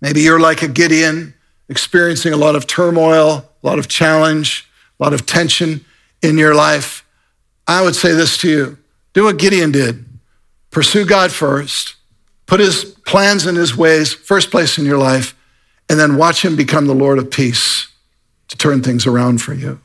Maybe 0.00 0.20
you're 0.20 0.40
like 0.40 0.62
a 0.62 0.68
Gideon 0.68 1.34
experiencing 1.68 2.32
a 2.32 2.36
lot 2.36 2.56
of 2.56 2.66
turmoil, 2.66 3.48
a 3.62 3.66
lot 3.66 3.78
of 3.78 3.86
challenge, 3.86 4.68
a 4.98 5.04
lot 5.04 5.14
of 5.14 5.26
tension 5.26 5.84
in 6.22 6.38
your 6.38 6.56
life, 6.56 7.04
I 7.68 7.82
would 7.82 7.94
say 7.94 8.14
this 8.14 8.36
to 8.38 8.48
you 8.50 8.78
do 9.12 9.24
what 9.24 9.38
Gideon 9.38 9.70
did 9.70 10.03
pursue 10.74 11.06
God 11.06 11.32
first, 11.32 11.94
put 12.46 12.60
his 12.60 12.84
plans 13.06 13.46
and 13.46 13.56
his 13.56 13.76
ways 13.76 14.12
first 14.12 14.50
place 14.50 14.76
in 14.76 14.84
your 14.84 14.98
life, 14.98 15.34
and 15.88 15.98
then 15.98 16.16
watch 16.16 16.44
him 16.44 16.56
become 16.56 16.86
the 16.86 16.94
Lord 16.94 17.18
of 17.18 17.30
peace 17.30 17.88
to 18.48 18.56
turn 18.56 18.82
things 18.82 19.06
around 19.06 19.40
for 19.40 19.54
you. 19.54 19.80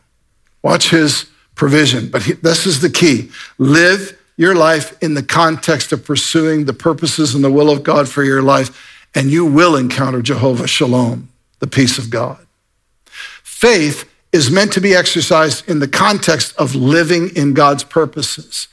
Watch 0.63 0.89
his 0.89 1.29
provision. 1.55 2.09
But 2.09 2.23
he, 2.23 2.33
this 2.33 2.65
is 2.65 2.81
the 2.81 2.89
key 2.89 3.29
live 3.57 4.17
your 4.35 4.55
life 4.55 4.97
in 5.03 5.13
the 5.13 5.23
context 5.23 5.91
of 5.91 6.05
pursuing 6.05 6.65
the 6.65 6.73
purposes 6.73 7.35
and 7.35 7.43
the 7.43 7.51
will 7.51 7.69
of 7.69 7.83
God 7.83 8.09
for 8.09 8.23
your 8.23 8.41
life, 8.41 9.05
and 9.13 9.29
you 9.29 9.45
will 9.45 9.75
encounter 9.75 10.21
Jehovah 10.21 10.67
Shalom 10.67 11.29
the 11.59 11.67
peace 11.67 11.97
of 11.97 12.09
God. 12.09 12.45
Faith 13.05 14.09
is 14.31 14.49
meant 14.49 14.71
to 14.73 14.81
be 14.81 14.95
exercised 14.95 15.67
in 15.69 15.79
the 15.79 15.87
context 15.87 16.55
of 16.57 16.73
living 16.73 17.29
in 17.35 17.53
God's 17.53 17.83
purposes. 17.83 18.69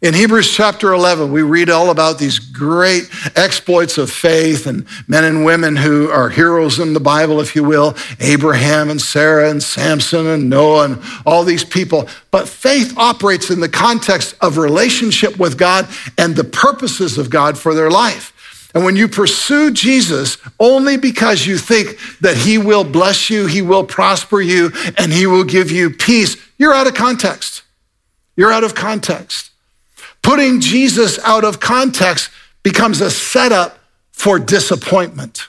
In 0.00 0.14
Hebrews 0.14 0.54
chapter 0.54 0.92
11, 0.92 1.32
we 1.32 1.42
read 1.42 1.68
all 1.68 1.90
about 1.90 2.20
these 2.20 2.38
great 2.38 3.10
exploits 3.34 3.98
of 3.98 4.12
faith 4.12 4.68
and 4.68 4.86
men 5.08 5.24
and 5.24 5.44
women 5.44 5.74
who 5.74 6.08
are 6.08 6.28
heroes 6.28 6.78
in 6.78 6.92
the 6.92 7.00
Bible, 7.00 7.40
if 7.40 7.56
you 7.56 7.64
will 7.64 7.96
Abraham 8.20 8.90
and 8.90 9.00
Sarah 9.00 9.50
and 9.50 9.60
Samson 9.60 10.28
and 10.28 10.48
Noah 10.48 10.84
and 10.84 11.02
all 11.26 11.42
these 11.42 11.64
people. 11.64 12.08
But 12.30 12.48
faith 12.48 12.96
operates 12.96 13.50
in 13.50 13.58
the 13.58 13.68
context 13.68 14.36
of 14.40 14.56
relationship 14.56 15.36
with 15.36 15.58
God 15.58 15.88
and 16.16 16.36
the 16.36 16.44
purposes 16.44 17.18
of 17.18 17.28
God 17.28 17.58
for 17.58 17.74
their 17.74 17.90
life. 17.90 18.70
And 18.76 18.84
when 18.84 18.94
you 18.94 19.08
pursue 19.08 19.72
Jesus 19.72 20.38
only 20.60 20.96
because 20.96 21.44
you 21.44 21.58
think 21.58 21.98
that 22.20 22.36
he 22.36 22.56
will 22.56 22.84
bless 22.84 23.30
you, 23.30 23.46
he 23.46 23.62
will 23.62 23.82
prosper 23.82 24.40
you, 24.40 24.70
and 24.96 25.12
he 25.12 25.26
will 25.26 25.42
give 25.42 25.72
you 25.72 25.90
peace, 25.90 26.36
you're 26.56 26.74
out 26.74 26.86
of 26.86 26.94
context. 26.94 27.62
You're 28.36 28.52
out 28.52 28.62
of 28.62 28.76
context. 28.76 29.47
Putting 30.22 30.60
Jesus 30.60 31.18
out 31.20 31.44
of 31.44 31.60
context 31.60 32.30
becomes 32.62 33.00
a 33.00 33.10
setup 33.10 33.78
for 34.12 34.38
disappointment. 34.38 35.48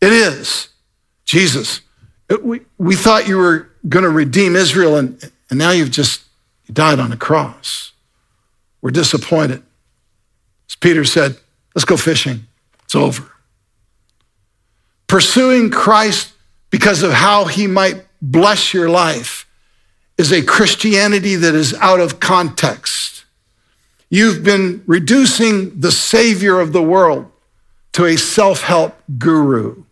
It 0.00 0.12
is. 0.12 0.68
Jesus, 1.24 1.80
we, 2.42 2.60
we 2.78 2.96
thought 2.96 3.28
you 3.28 3.36
were 3.36 3.68
going 3.88 4.02
to 4.02 4.10
redeem 4.10 4.56
Israel, 4.56 4.96
and, 4.96 5.30
and 5.48 5.58
now 5.58 5.70
you've 5.70 5.90
just 5.90 6.22
died 6.72 6.98
on 6.98 7.12
a 7.12 7.16
cross. 7.16 7.92
We're 8.82 8.90
disappointed. 8.90 9.62
As 10.68 10.76
Peter 10.76 11.04
said, 11.04 11.36
Let's 11.74 11.84
go 11.84 11.96
fishing. 11.96 12.46
It's 12.84 12.94
over. 12.94 13.30
Pursuing 15.06 15.70
Christ 15.70 16.32
because 16.70 17.02
of 17.02 17.12
how 17.12 17.44
he 17.44 17.66
might 17.66 18.04
bless 18.20 18.74
your 18.74 18.88
life 18.88 19.46
is 20.18 20.32
a 20.32 20.42
Christianity 20.42 21.36
that 21.36 21.54
is 21.54 21.74
out 21.74 22.00
of 22.00 22.20
context. 22.20 23.19
You've 24.10 24.42
been 24.42 24.82
reducing 24.86 25.80
the 25.80 25.92
Savior 25.92 26.58
of 26.58 26.72
the 26.72 26.82
world 26.82 27.30
to 27.92 28.04
a 28.04 28.16
self 28.16 28.62
help 28.62 29.00
guru. 29.18 29.84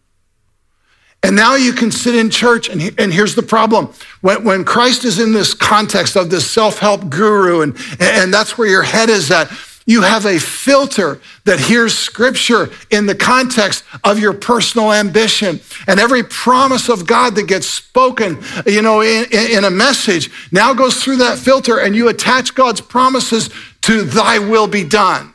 And 1.22 1.34
now 1.34 1.56
you 1.56 1.72
can 1.72 1.90
sit 1.90 2.14
in 2.14 2.30
church, 2.30 2.68
and, 2.68 2.80
he, 2.80 2.90
and 2.96 3.12
here's 3.12 3.34
the 3.34 3.42
problem. 3.42 3.92
When, 4.20 4.44
when 4.44 4.64
Christ 4.64 5.04
is 5.04 5.18
in 5.18 5.32
this 5.32 5.52
context 5.54 6.16
of 6.16 6.30
this 6.30 6.48
self 6.50 6.78
help 6.78 7.08
guru, 7.08 7.62
and, 7.62 7.76
and 8.00 8.34
that's 8.34 8.58
where 8.58 8.68
your 8.68 8.82
head 8.82 9.08
is 9.08 9.30
at, 9.30 9.50
you 9.88 10.02
have 10.02 10.26
a 10.26 10.38
filter 10.38 11.18
that 11.44 11.58
hears 11.58 11.96
scripture 11.96 12.68
in 12.90 13.06
the 13.06 13.14
context 13.14 13.84
of 14.04 14.18
your 14.18 14.34
personal 14.34 14.92
ambition. 14.92 15.60
And 15.86 15.98
every 15.98 16.22
promise 16.22 16.90
of 16.90 17.06
God 17.06 17.34
that 17.36 17.48
gets 17.48 17.66
spoken, 17.66 18.38
you 18.66 18.82
know, 18.82 19.00
in, 19.00 19.24
in, 19.32 19.64
a 19.64 19.70
message 19.70 20.30
now 20.52 20.74
goes 20.74 21.02
through 21.02 21.16
that 21.16 21.38
filter 21.38 21.78
and 21.80 21.96
you 21.96 22.08
attach 22.08 22.54
God's 22.54 22.82
promises 22.82 23.48
to 23.88 24.02
thy 24.02 24.38
will 24.38 24.66
be 24.66 24.84
done. 24.84 25.32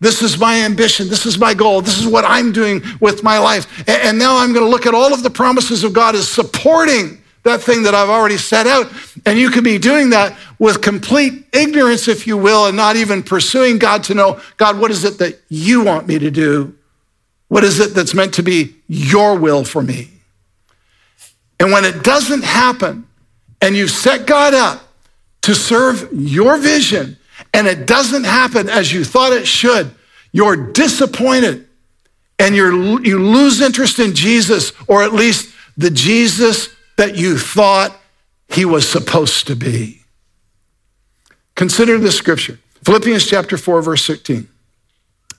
This 0.00 0.22
is 0.22 0.36
my 0.36 0.62
ambition. 0.62 1.08
This 1.08 1.24
is 1.24 1.38
my 1.38 1.54
goal. 1.54 1.80
This 1.82 2.00
is 2.00 2.06
what 2.08 2.24
I'm 2.24 2.50
doing 2.50 2.82
with 2.98 3.22
my 3.22 3.38
life. 3.38 3.88
And 3.88 4.18
now 4.18 4.38
I'm 4.38 4.52
going 4.52 4.66
to 4.66 4.68
look 4.68 4.86
at 4.86 4.94
all 4.94 5.14
of 5.14 5.22
the 5.22 5.30
promises 5.30 5.84
of 5.84 5.92
God 5.92 6.16
as 6.16 6.28
supporting 6.28 7.22
that 7.44 7.62
thing 7.62 7.84
that 7.84 7.94
I've 7.94 8.08
already 8.08 8.38
set 8.38 8.66
out. 8.66 8.90
And 9.24 9.38
you 9.38 9.50
could 9.50 9.62
be 9.62 9.78
doing 9.78 10.10
that 10.10 10.36
with 10.58 10.82
complete 10.82 11.44
ignorance, 11.52 12.08
if 12.08 12.26
you 12.26 12.36
will, 12.36 12.66
and 12.66 12.76
not 12.76 12.96
even 12.96 13.22
pursuing 13.22 13.78
God 13.78 14.02
to 14.04 14.14
know, 14.14 14.40
God, 14.56 14.80
what 14.80 14.90
is 14.90 15.04
it 15.04 15.18
that 15.18 15.40
you 15.48 15.84
want 15.84 16.08
me 16.08 16.18
to 16.18 16.30
do? 16.32 16.76
What 17.46 17.62
is 17.62 17.78
it 17.78 17.94
that's 17.94 18.14
meant 18.14 18.34
to 18.34 18.42
be 18.42 18.74
your 18.88 19.38
will 19.38 19.62
for 19.62 19.80
me? 19.80 20.10
And 21.60 21.70
when 21.70 21.84
it 21.84 22.02
doesn't 22.02 22.42
happen, 22.42 23.06
and 23.60 23.76
you've 23.76 23.92
set 23.92 24.26
God 24.26 24.54
up 24.54 24.82
to 25.42 25.54
serve 25.54 26.08
your 26.12 26.58
vision, 26.58 27.16
and 27.54 27.66
it 27.66 27.86
doesn't 27.86 28.24
happen 28.24 28.68
as 28.68 28.92
you 28.92 29.04
thought 29.04 29.32
it 29.32 29.46
should, 29.46 29.94
you're 30.32 30.56
disappointed 30.56 31.68
and 32.38 32.56
you're, 32.56 32.72
you 33.02 33.18
lose 33.18 33.60
interest 33.60 33.98
in 33.98 34.14
Jesus, 34.14 34.72
or 34.88 35.02
at 35.02 35.12
least 35.12 35.54
the 35.76 35.90
Jesus 35.90 36.68
that 36.96 37.16
you 37.16 37.38
thought 37.38 37.96
he 38.48 38.64
was 38.64 38.88
supposed 38.88 39.46
to 39.46 39.54
be. 39.54 40.02
Consider 41.54 41.98
this 41.98 42.16
scripture 42.16 42.58
Philippians 42.84 43.26
chapter 43.26 43.56
4, 43.56 43.82
verse 43.82 44.04
16. 44.04 44.48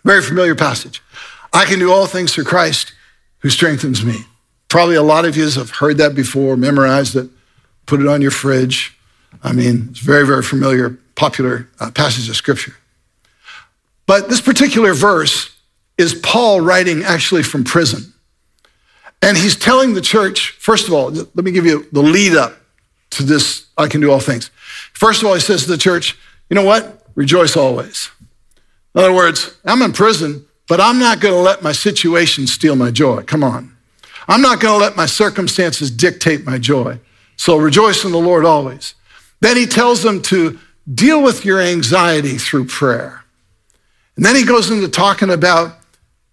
Very 0.06 0.21
familiar 0.21 0.56
passage. 0.56 1.02
I 1.52 1.65
can 1.65 1.80
do 1.80 1.91
all 1.91 2.08
things 2.08 2.34
through 2.34 2.45
Christ 2.45 2.93
who 3.39 3.49
strengthens 3.49 4.04
me. 4.04 4.19
Probably 4.69 4.95
a 4.95 5.04
lot 5.04 5.26
of 5.26 5.36
you 5.36 5.49
have 5.49 5.69
heard 5.69 5.97
that 5.97 6.15
before, 6.15 6.56
memorized 6.56 7.15
it, 7.15 7.30
put 7.86 7.99
it 7.99 8.08
on 8.08 8.21
your 8.21 8.32
fridge. 8.32 8.97
I 9.43 9.52
mean, 9.52 9.89
it's 9.91 9.99
very, 9.99 10.26
very 10.26 10.41
familiar, 10.41 10.97
popular 11.15 11.69
uh, 11.80 11.91
passage 11.91 12.30
of 12.30 12.36
scripture. 12.36 12.76
But 14.06 14.30
this 14.30 14.41
particular 14.41 14.93
verse 14.93 15.56
is 15.97 16.13
Paul 16.13 16.62
writing 16.62 17.04
actually 17.04 17.43
from 17.43 17.63
prison. 17.63 18.13
And 19.21 19.38
he's 19.38 19.56
telling 19.56 19.93
the 19.93 20.02
church, 20.02 20.52
first 20.60 20.88
of 20.88 20.93
all, 20.93 21.10
let 21.10 21.36
me 21.36 21.52
give 21.52 21.65
you 21.65 21.88
the 21.91 22.02
lead 22.02 22.36
up 22.36 22.58
to 23.12 23.23
this 23.23 23.67
I 23.78 23.88
can 23.88 24.02
do 24.02 24.12
all 24.12 24.19
things. 24.19 24.52
First 24.93 25.21
of 25.21 25.28
all, 25.28 25.34
he 25.34 25.39
says 25.39 25.63
to 25.63 25.71
the 25.71 25.78
church, 25.78 26.17
you 26.49 26.56
know 26.56 26.65
what? 26.65 27.06
Rejoice 27.15 27.56
always. 27.56 28.10
In 28.93 29.02
other 29.02 29.13
words, 29.13 29.56
I'm 29.65 29.82
in 29.82 29.93
prison, 29.93 30.45
but 30.67 30.80
I'm 30.82 30.99
not 30.99 31.19
going 31.19 31.34
to 31.34 31.39
let 31.39 31.63
my 31.63 31.71
situation 31.71 32.47
steal 32.47 32.76
my 32.76 32.91
joy. 32.91 33.23
Come 33.23 33.43
on. 33.43 33.76
I'm 34.28 34.41
not 34.41 34.60
going 34.60 34.80
to 34.80 34.86
let 34.86 34.95
my 34.95 35.06
circumstances 35.06 35.89
dictate 35.89 36.45
my 36.45 36.58
joy. 36.58 36.99
So 37.38 37.58
rejoice 37.58 38.06
in 38.06 38.12
the 38.12 38.19
Lord 38.19 38.45
always. 38.45 38.95
Then 39.41 39.58
he 39.58 39.65
tells 39.65 40.04
them 40.04 40.21
to 40.23 40.60
deal 40.91 41.22
with 41.22 41.46
your 41.46 41.62
anxiety 41.62 42.38
through 42.38 42.65
prayer. 42.65 43.24
And 44.15 44.26
then 44.26 44.36
he 44.36 44.46
goes 44.46 44.69
into 44.69 44.88
talking 44.88 45.30
about 45.30 45.78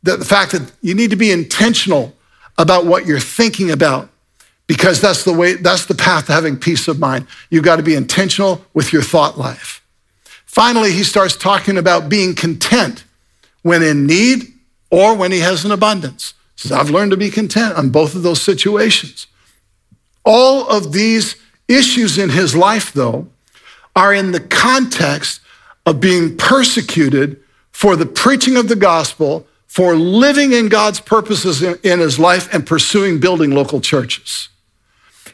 the, 0.03 0.19
fact 0.25 0.53
that 0.53 0.73
you 0.83 0.95
need 0.95 1.11
to 1.11 1.17
be 1.17 1.31
intentional 1.31 2.15
about 2.59 2.87
what 2.87 3.07
you're 3.07 3.21
thinking 3.21 3.71
about 3.71 4.11
because 4.67 5.01
that's 5.01 5.25
the 5.25 5.33
way 5.33 5.55
that's 5.55 5.87
the 5.87 5.95
path 5.95 6.27
to 6.27 6.33
having 6.33 6.57
peace 6.57 6.89
of 6.89 6.99
mind. 6.99 7.27
You've 7.51 7.65
got 7.65 7.77
to 7.77 7.83
be 7.83 7.95
intentional 7.95 8.65
with 8.73 8.93
your 8.93 9.03
thought 9.03 9.39
life. 9.39 9.85
Finally 10.47 10.93
he 10.93 11.03
starts 11.03 11.37
talking 11.37 11.77
about 11.77 12.09
being 12.09 12.35
content 12.35 13.05
when 13.63 13.83
in 13.83 14.07
need 14.07 14.53
or 14.91 15.15
when 15.17 15.33
he 15.33 15.41
has 15.41 15.65
an 15.65 15.73
abundance. 15.73 16.35
He 16.55 16.69
says 16.69 16.73
i've 16.73 16.91
learned 16.91 17.11
to 17.11 17.17
be 17.17 17.31
content 17.31 17.77
on 17.77 17.91
both 17.91 18.15
of 18.15 18.23
those 18.23 18.43
situations. 18.43 19.27
All 20.25 20.69
of 20.69 20.93
these 20.93 21.37
issues 21.67 22.19
in 22.19 22.31
his 22.31 22.55
life 22.55 22.93
though 22.93 23.27
are 23.97 24.15
in 24.15 24.33
the 24.33 24.41
context 24.41 25.41
of 25.87 26.01
being 26.01 26.37
persecuted 26.37 27.41
for 27.73 27.97
the 27.97 28.07
preaching 28.07 28.57
of 28.57 28.69
the 28.69 28.77
gospel 28.77 29.47
for 29.67 29.95
living 29.95 30.53
in 30.53 30.69
God's 30.69 31.01
purposes 31.01 31.63
in, 31.63 31.79
in, 31.83 32.01
his 32.01 32.19
life 32.19 32.53
and 32.53 32.67
pursuing 32.67 33.21
building 33.21 33.53
local 33.53 33.81
churches. 33.81 34.49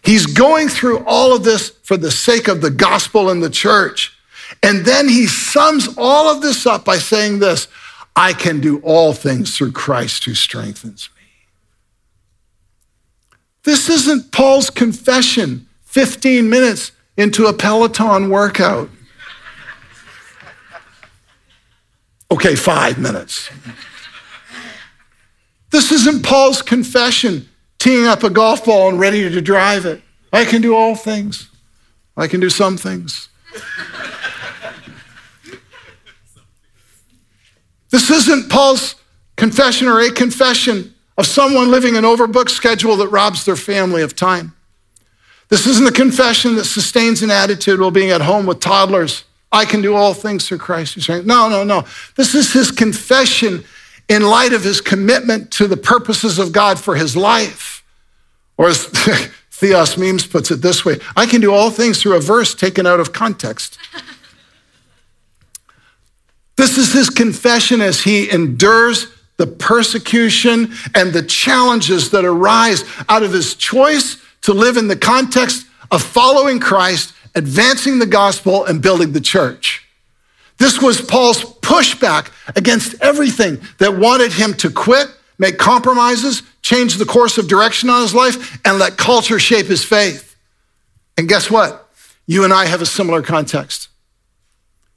He's 0.05 0.27
going 0.27 0.69
through 0.69 1.05
all 1.07 1.35
of 1.35 1.43
this 1.43 1.71
for 1.83 1.97
the 1.97 2.11
sake 2.11 2.47
of 2.47 2.61
the 2.61 2.71
gospel 2.71 3.31
and 3.31 3.43
the 3.43 3.51
church. 3.51 4.17
And 4.63 4.85
then 4.85 5.09
he 5.09 5.27
sums 5.27 5.89
all 5.97 6.29
of 6.29 6.43
this 6.43 6.67
up 6.67 6.85
by 6.85 6.99
saying 6.99 7.39
this 7.39 7.67
I 8.15 8.33
can 8.33 8.61
do 8.61 8.79
all 8.81 9.13
things 9.13 9.57
through 9.57 9.73
Christ 9.73 10.25
who 10.25 10.35
strengthens 10.35 11.11
me. 11.17 11.23
This 13.65 13.89
isn't 13.89 14.33
Paul's 14.33 14.71
confession 14.71 15.67
15 15.85 16.49
minutes 16.49 16.93
into 17.17 17.47
a 17.47 17.53
Peloton 17.53 18.29
workout. 18.29 18.91
Okay, 22.31 22.57
five 22.57 22.99
minutes. 22.99 23.51
This 25.71 25.93
isn't 25.93 26.25
Paul's 26.25 26.63
confession, 26.63 27.49
teeing 27.79 28.07
up 28.07 28.23
a 28.23 28.31
golf 28.31 28.65
ball 28.65 28.89
and 28.89 28.99
ready 28.99 29.29
to 29.29 29.41
drive 29.41 29.87
it. 29.87 30.03
I 30.33 30.45
can 30.45 30.61
do 30.61 30.75
all 30.75 30.97
things. 30.97 31.49
I 32.17 32.27
can 32.27 32.41
do 32.41 32.51
some 32.51 32.77
things. 32.77 33.29
this 37.91 38.11
isn't 38.11 38.51
Paul's 38.51 38.97
confession 39.37 39.87
or 39.87 40.01
a 40.01 40.11
confession 40.11 40.95
of 41.17 41.27
someone 41.27 41.71
living 41.71 41.97
an 41.97 42.05
overbooked 42.05 42.51
schedule 42.51 42.97
that 42.97 43.09
robs 43.09 43.45
their 43.45 43.57
family 43.57 44.03
of 44.03 44.17
time. 44.17 44.56
This 45.49 45.67
isn't 45.67 45.87
a 45.87 45.93
confession 45.93 46.57
that 46.57 46.65
sustains 46.65 47.23
an 47.23 47.31
attitude 47.31 47.81
while 47.81 47.91
being 47.91 48.11
at 48.11 48.21
home 48.21 48.47
with 48.47 48.61
toddlers. 48.61 49.25
I 49.53 49.65
can 49.65 49.81
do 49.81 49.95
all 49.95 50.13
things 50.13 50.47
through 50.47 50.59
Christ 50.59 50.95
who 50.95 51.01
strengthens. 51.01 51.29
No, 51.29 51.49
no, 51.49 51.63
no. 51.63 51.87
This 52.17 52.35
is 52.35 52.53
his 52.53 52.71
confession 52.71 53.65
in 54.09 54.23
light 54.23 54.53
of 54.53 54.65
his 54.65 54.81
commitment 54.81 55.51
to 55.53 55.67
the 55.67 55.77
purposes 55.77 56.39
of 56.39 56.53
God 56.53 56.81
for 56.81 56.97
his 56.97 57.17
life. 57.17 57.85
Or 58.59 58.69
as 58.69 58.87
Theos 59.51 59.97
Memes 59.97 60.27
puts 60.27 60.51
it 60.51 60.63
this 60.63 60.85
way 60.85 60.99
I 61.17 61.27
can 61.27 61.41
do 61.41 61.53
all 61.53 61.71
things 61.71 62.03
through 62.03 62.17
a 62.17 62.21
verse 62.21 62.55
taken 62.55 62.87
out 62.87 63.01
of 63.01 63.13
context. 63.13 63.79
this 66.57 66.77
is 66.77 66.93
his 66.93 67.09
confession 67.09 67.81
as 67.81 68.03
he 68.03 68.31
endures 68.31 69.13
the 69.37 69.47
persecution 69.47 70.73
and 70.95 71.13
the 71.13 71.23
challenges 71.23 72.11
that 72.11 72.25
arise 72.25 72.85
out 73.09 73.23
of 73.23 73.33
his 73.33 73.55
choice 73.55 74.23
to 74.47 74.55
live 74.55 74.77
in 74.77 74.87
the 74.87 74.97
context 74.97 75.67
of 75.91 76.01
following 76.01 76.61
Christ, 76.61 77.13
advancing 77.35 77.99
the 77.99 78.07
gospel, 78.07 78.65
and 78.65 78.81
building 78.81 79.11
the 79.11 79.21
church. 79.21 79.85
This 80.59 80.81
was 80.81 81.01
Paul's 81.01 81.43
pushback 81.43 82.31
against 82.55 82.95
everything 83.03 83.61
that 83.79 83.99
wanted 83.99 84.33
him 84.33 84.55
to 84.55 84.71
quit, 84.71 85.09
make 85.37 85.59
compromises, 85.59 86.45
change 86.63 86.95
the 86.95 87.05
course 87.05 87.39
of 87.39 87.49
direction 87.49 87.91
on 87.91 88.03
his 88.03 88.15
life, 88.15 88.61
and 88.65 88.79
let 88.79 88.97
culture 88.97 89.41
shape 89.41 89.67
his 89.67 89.85
faith. 89.85 90.37
And 91.19 91.29
guess 91.29 91.51
what? 91.51 91.89
You 92.29 92.45
and 92.45 92.53
I 92.53 92.67
have 92.67 92.81
a 92.81 92.87
similar 92.87 93.23
context. 93.23 93.89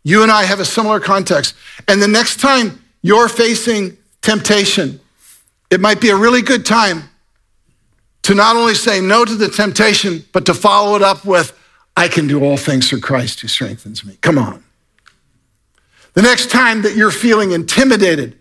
You 0.03 0.21
and 0.21 0.31
I 0.31 0.43
have 0.43 0.59
a 0.59 0.65
similar 0.65 0.99
context. 0.99 1.55
And 1.87 1.99
the 1.99 2.07
next 2.07 2.39
time 2.39 2.83
you're 3.01 3.27
facing 3.27 3.97
temptation, 4.21 4.99
it 5.71 5.79
might 5.79 5.99
be 5.99 6.09
a 6.09 6.15
really 6.15 6.43
good 6.43 6.67
time 6.67 7.08
to 8.23 8.35
not 8.35 8.55
only 8.55 8.75
say 8.75 9.01
no 9.01 9.25
to 9.25 9.35
the 9.35 9.49
temptation, 9.49 10.25
but 10.31 10.45
to 10.45 10.53
follow 10.53 10.95
it 10.95 11.01
up 11.01 11.25
with, 11.25 11.57
I 11.95 12.07
can 12.07 12.27
do 12.27 12.43
all 12.43 12.57
things 12.57 12.89
through 12.89 13.01
Christ 13.01 13.41
who 13.41 13.47
strengthens 13.47 14.05
me. 14.05 14.17
Come 14.21 14.37
on. 14.37 14.63
The 16.13 16.21
next 16.21 16.49
time 16.49 16.81
that 16.81 16.95
you're 16.95 17.11
feeling 17.11 17.51
intimidated 17.51 18.37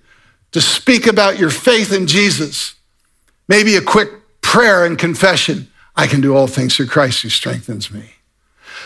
to 0.52 0.60
speak 0.60 1.06
about 1.06 1.38
your 1.38 1.50
faith 1.50 1.92
in 1.92 2.06
Jesus, 2.06 2.74
maybe 3.46 3.76
a 3.76 3.82
quick 3.82 4.10
prayer 4.40 4.84
and 4.84 4.98
confession 4.98 5.68
I 5.94 6.06
can 6.06 6.20
do 6.20 6.36
all 6.36 6.46
things 6.46 6.76
through 6.76 6.86
Christ 6.86 7.22
who 7.22 7.28
strengthens 7.28 7.90
me. 7.90 8.12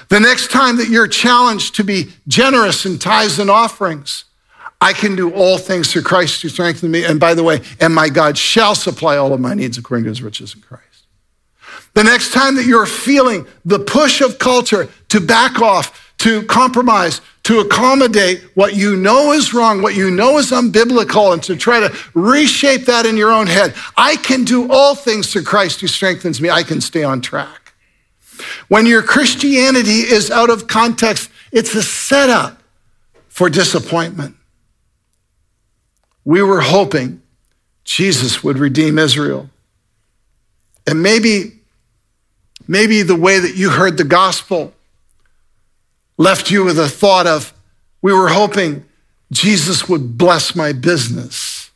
The 0.09 0.21
next 0.21 0.51
time 0.51 0.79
that 0.79 0.89
you're 0.89 1.07
challenged 1.07 1.75
to 1.77 1.85
be 1.85 2.13
generous 2.27 2.87
in 2.87 2.99
tithes 2.99 3.39
and 3.39 3.51
offerings, 3.51 4.25
I 4.83 4.93
can 4.93 5.15
do 5.15 5.33
all 5.33 5.59
things 5.59 5.93
through 5.93 6.03
Christ 6.03 6.43
who 6.43 6.49
strengthens 6.49 6.91
me. 6.91 7.05
And 7.05 7.21
by 7.21 7.35
the 7.35 7.45
way, 7.45 7.61
and 7.81 7.95
my 7.95 8.09
God 8.09 8.37
shall 8.37 8.75
supply 8.75 9.17
all 9.17 9.33
of 9.33 9.39
my 9.39 9.55
needs 9.55 9.79
according 9.79 10.05
to 10.05 10.11
his 10.11 10.23
riches 10.23 10.57
in 10.57 10.61
Christ. 10.61 11.07
The 11.95 12.03
next 12.03 12.33
time 12.33 12.57
that 12.57 12.67
you're 12.67 12.85
feeling 12.85 13.47
the 13.65 13.79
push 13.79 14.21
of 14.21 14.41
culture 14.41 14.89
to 15.11 15.21
back 15.21 15.61
off, 15.61 16.13
to 16.19 16.43
compromise, 16.47 17.21
to 17.45 17.61
accommodate 17.61 18.43
what 18.55 18.75
you 18.75 18.97
know 18.97 19.31
is 19.31 19.55
wrong, 19.55 19.83
what 19.83 19.95
you 19.95 20.11
know 20.11 20.39
is 20.39 20.51
unbiblical, 20.51 21.33
and 21.33 21.43
to 21.45 21.55
try 21.55 21.79
to 21.79 21.97
reshape 22.15 22.87
that 22.87 23.07
in 23.07 23.17
your 23.17 23.31
own 23.31 23.47
head. 23.47 23.75
I 23.97 24.17
can 24.17 24.43
do 24.43 24.69
all 24.69 24.97
things 24.97 25.33
through 25.33 25.45
Christ 25.45 25.81
who 25.81 25.87
strengthens 25.87 26.41
me. 26.41 26.51
I 26.51 26.65
can 26.65 26.81
stay 26.81 27.05
on 27.05 27.21
track. 27.21 27.73
When 28.67 28.87
your 28.87 29.05
Christianity 29.05 30.01
is 30.01 30.29
out 30.29 30.51
of 30.51 30.67
context, 30.67 31.31
it's 31.53 31.73
a 31.77 31.85
setup 31.85 32.61
for 33.29 33.49
disappointment. 33.49 34.35
We 36.25 36.43
were 36.43 36.61
hoping 36.61 37.21
Jesus 37.85 38.45
would 38.45 38.59
redeem 38.59 38.99
Israel. 38.99 39.51
And 40.87 41.03
maybe, 41.03 41.61
maybe 42.67 43.03
the 43.03 43.17
way 43.17 43.39
that 43.39 43.57
you 43.57 43.71
heard 43.71 43.97
the 43.97 44.05
gospel 44.05 44.73
left 46.17 46.51
you 46.51 46.65
with 46.65 46.79
a 46.79 46.89
thought 46.89 47.27
of, 47.27 47.53
we 48.01 48.13
were 48.13 48.29
hoping 48.29 48.85
Jesus 49.31 49.89
would 49.89 50.19
bless 50.19 50.55
my 50.55 50.73
business, 50.73 51.71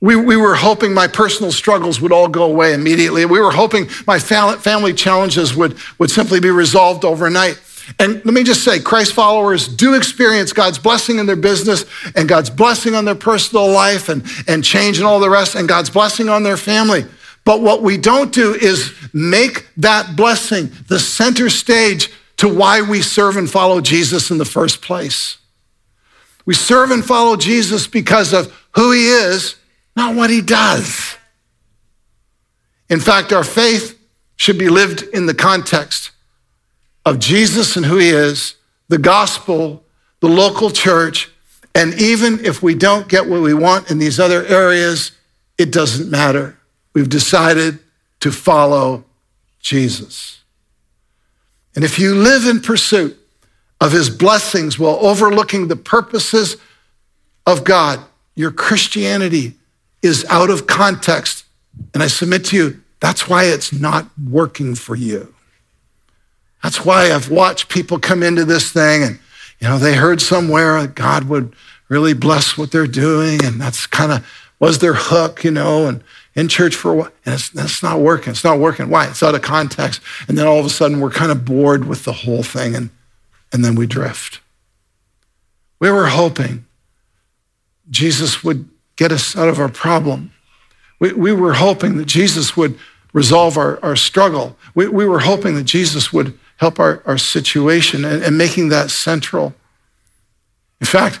We, 0.00 0.14
we 0.14 0.36
were 0.36 0.54
hoping 0.54 0.94
my 0.94 1.08
personal 1.08 1.50
struggles 1.50 2.00
would 2.00 2.12
all 2.12 2.28
go 2.28 2.44
away 2.44 2.72
immediately. 2.72 3.24
We 3.24 3.40
were 3.40 3.50
hoping 3.50 3.88
my 4.06 4.18
family 4.18 4.94
challenges 4.94 5.56
would, 5.56 5.76
would 5.98 6.10
simply 6.10 6.38
be 6.40 6.50
resolved 6.50 7.04
overnight. 7.04 7.60
And 7.98 8.16
let 8.24 8.34
me 8.34 8.44
just 8.44 8.64
say, 8.64 8.80
Christ 8.80 9.12
followers 9.12 9.66
do 9.66 9.94
experience 9.94 10.52
God's 10.52 10.78
blessing 10.78 11.18
in 11.18 11.26
their 11.26 11.36
business 11.36 11.84
and 12.14 12.28
God's 12.28 12.50
blessing 12.50 12.94
on 12.94 13.04
their 13.04 13.14
personal 13.14 13.70
life 13.70 14.08
and, 14.08 14.24
and 14.46 14.62
change 14.62 14.98
and 14.98 15.06
all 15.06 15.20
the 15.20 15.30
rest, 15.30 15.54
and 15.54 15.68
God's 15.68 15.90
blessing 15.90 16.28
on 16.28 16.42
their 16.42 16.56
family. 16.56 17.04
But 17.44 17.62
what 17.62 17.82
we 17.82 17.96
don't 17.96 18.32
do 18.32 18.54
is 18.54 18.92
make 19.12 19.68
that 19.78 20.16
blessing 20.16 20.70
the 20.88 20.98
center 20.98 21.48
stage 21.48 22.12
to 22.38 22.48
why 22.48 22.82
we 22.82 23.00
serve 23.00 23.36
and 23.36 23.50
follow 23.50 23.80
Jesus 23.80 24.30
in 24.30 24.38
the 24.38 24.44
first 24.44 24.82
place. 24.82 25.38
We 26.44 26.54
serve 26.54 26.90
and 26.90 27.04
follow 27.04 27.36
Jesus 27.36 27.86
because 27.86 28.32
of 28.32 28.54
who 28.72 28.92
he 28.92 29.08
is, 29.08 29.56
not 29.96 30.14
what 30.14 30.30
he 30.30 30.40
does. 30.40 31.16
In 32.88 33.00
fact, 33.00 33.32
our 33.32 33.44
faith 33.44 33.98
should 34.36 34.58
be 34.58 34.68
lived 34.68 35.02
in 35.02 35.26
the 35.26 35.34
context 35.34 36.10
of 37.08 37.18
Jesus 37.18 37.74
and 37.74 37.86
who 37.86 37.96
he 37.96 38.10
is, 38.10 38.56
the 38.88 38.98
gospel, 38.98 39.82
the 40.20 40.28
local 40.28 40.70
church, 40.70 41.30
and 41.74 41.94
even 41.94 42.44
if 42.44 42.62
we 42.62 42.74
don't 42.74 43.08
get 43.08 43.26
what 43.26 43.40
we 43.40 43.54
want 43.54 43.90
in 43.90 43.98
these 43.98 44.20
other 44.20 44.44
areas, 44.46 45.12
it 45.56 45.72
doesn't 45.72 46.10
matter. 46.10 46.58
We've 46.92 47.08
decided 47.08 47.78
to 48.20 48.30
follow 48.30 49.04
Jesus. 49.60 50.42
And 51.74 51.82
if 51.82 51.98
you 51.98 52.14
live 52.14 52.46
in 52.46 52.60
pursuit 52.60 53.18
of 53.80 53.92
his 53.92 54.10
blessings 54.10 54.78
while 54.78 54.98
overlooking 55.00 55.68
the 55.68 55.76
purposes 55.76 56.56
of 57.46 57.64
God, 57.64 58.00
your 58.34 58.50
Christianity 58.50 59.54
is 60.02 60.26
out 60.28 60.50
of 60.50 60.66
context. 60.66 61.44
And 61.94 62.02
I 62.02 62.08
submit 62.08 62.44
to 62.46 62.56
you, 62.56 62.82
that's 63.00 63.28
why 63.28 63.44
it's 63.44 63.72
not 63.72 64.06
working 64.28 64.74
for 64.74 64.94
you. 64.94 65.32
That's 66.62 66.84
why 66.84 67.12
I've 67.12 67.30
watched 67.30 67.68
people 67.68 67.98
come 67.98 68.22
into 68.22 68.44
this 68.44 68.72
thing 68.72 69.02
and, 69.02 69.18
you 69.60 69.68
know, 69.68 69.78
they 69.78 69.94
heard 69.94 70.20
somewhere 70.20 70.86
God 70.86 71.24
would 71.24 71.54
really 71.88 72.14
bless 72.14 72.58
what 72.58 72.70
they're 72.70 72.86
doing. 72.86 73.44
And 73.44 73.60
that's 73.60 73.86
kind 73.86 74.12
of 74.12 74.26
was 74.58 74.78
their 74.78 74.94
hook, 74.94 75.44
you 75.44 75.50
know, 75.50 75.86
and 75.86 76.02
in 76.34 76.48
church 76.48 76.74
for 76.74 76.92
a 76.92 76.94
while. 76.94 77.12
And 77.24 77.34
it's, 77.34 77.54
it's 77.54 77.82
not 77.82 78.00
working. 78.00 78.32
It's 78.32 78.44
not 78.44 78.58
working. 78.58 78.88
Why? 78.88 79.08
It's 79.08 79.22
out 79.22 79.34
of 79.34 79.42
context. 79.42 80.00
And 80.26 80.36
then 80.36 80.46
all 80.46 80.58
of 80.58 80.66
a 80.66 80.70
sudden 80.70 81.00
we're 81.00 81.10
kind 81.10 81.32
of 81.32 81.44
bored 81.44 81.86
with 81.86 82.04
the 82.04 82.12
whole 82.12 82.42
thing 82.42 82.74
and, 82.74 82.90
and 83.52 83.64
then 83.64 83.74
we 83.74 83.86
drift. 83.86 84.40
We 85.80 85.90
were 85.90 86.06
hoping 86.06 86.66
Jesus 87.90 88.42
would 88.42 88.68
get 88.96 89.12
us 89.12 89.36
out 89.36 89.48
of 89.48 89.60
our 89.60 89.68
problem. 89.68 90.32
We, 90.98 91.12
we 91.12 91.32
were 91.32 91.54
hoping 91.54 91.96
that 91.98 92.06
Jesus 92.06 92.56
would 92.56 92.78
resolve 93.12 93.56
our, 93.56 93.82
our 93.82 93.96
struggle. 93.96 94.56
We, 94.74 94.88
we 94.88 95.06
were 95.06 95.20
hoping 95.20 95.54
that 95.54 95.64
Jesus 95.64 96.12
would 96.12 96.38
help 96.58 96.78
our, 96.78 97.02
our 97.06 97.18
situation 97.18 98.04
and, 98.04 98.22
and 98.22 98.36
making 98.36 98.68
that 98.68 98.90
central. 98.90 99.54
In 100.80 100.86
fact, 100.86 101.20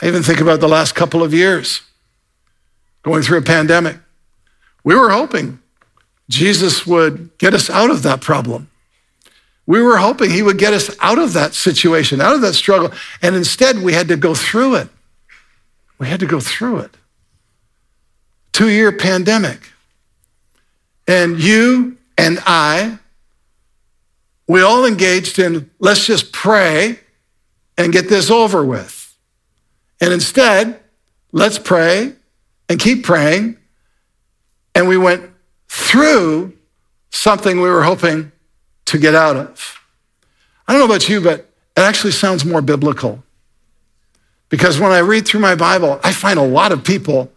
I 0.00 0.06
even 0.06 0.22
think 0.22 0.40
about 0.40 0.60
the 0.60 0.68
last 0.68 0.94
couple 0.94 1.22
of 1.22 1.34
years 1.34 1.82
going 3.02 3.22
through 3.22 3.38
a 3.38 3.42
pandemic. 3.42 3.96
We 4.82 4.94
were 4.94 5.10
hoping 5.10 5.60
Jesus 6.28 6.86
would 6.86 7.36
get 7.38 7.54
us 7.54 7.70
out 7.70 7.90
of 7.90 8.02
that 8.02 8.20
problem. 8.20 8.70
We 9.66 9.82
were 9.82 9.98
hoping 9.98 10.30
he 10.30 10.42
would 10.42 10.58
get 10.58 10.72
us 10.72 10.96
out 11.00 11.18
of 11.18 11.32
that 11.32 11.54
situation, 11.54 12.20
out 12.20 12.34
of 12.34 12.40
that 12.42 12.54
struggle. 12.54 12.92
And 13.20 13.34
instead, 13.34 13.78
we 13.78 13.92
had 13.92 14.08
to 14.08 14.16
go 14.16 14.34
through 14.34 14.76
it. 14.76 14.88
We 15.98 16.06
had 16.06 16.20
to 16.20 16.26
go 16.26 16.38
through 16.38 16.78
it. 16.78 16.96
Two 18.52 18.68
year 18.68 18.92
pandemic. 18.92 19.72
And 21.08 21.40
you 21.40 21.96
and 22.16 22.38
I 22.46 22.98
we 24.48 24.62
all 24.62 24.84
engaged 24.84 25.38
in 25.38 25.70
let's 25.78 26.06
just 26.06 26.32
pray 26.32 26.98
and 27.76 27.92
get 27.92 28.08
this 28.08 28.30
over 28.30 28.64
with. 28.64 29.14
And 30.00 30.12
instead, 30.12 30.80
let's 31.32 31.58
pray 31.58 32.14
and 32.68 32.78
keep 32.78 33.04
praying. 33.04 33.56
And 34.74 34.88
we 34.88 34.96
went 34.96 35.30
through 35.68 36.56
something 37.10 37.60
we 37.60 37.68
were 37.68 37.82
hoping 37.82 38.32
to 38.86 38.98
get 38.98 39.14
out 39.14 39.36
of. 39.36 39.80
I 40.68 40.72
don't 40.72 40.80
know 40.80 40.94
about 40.94 41.08
you, 41.08 41.20
but 41.20 41.40
it 41.40 41.80
actually 41.80 42.12
sounds 42.12 42.44
more 42.44 42.62
biblical. 42.62 43.22
Because 44.48 44.78
when 44.78 44.92
I 44.92 44.98
read 44.98 45.26
through 45.26 45.40
my 45.40 45.54
Bible, 45.54 46.00
I 46.04 46.12
find 46.12 46.38
a 46.38 46.46
lot 46.46 46.72
of 46.72 46.84
people 46.84 47.32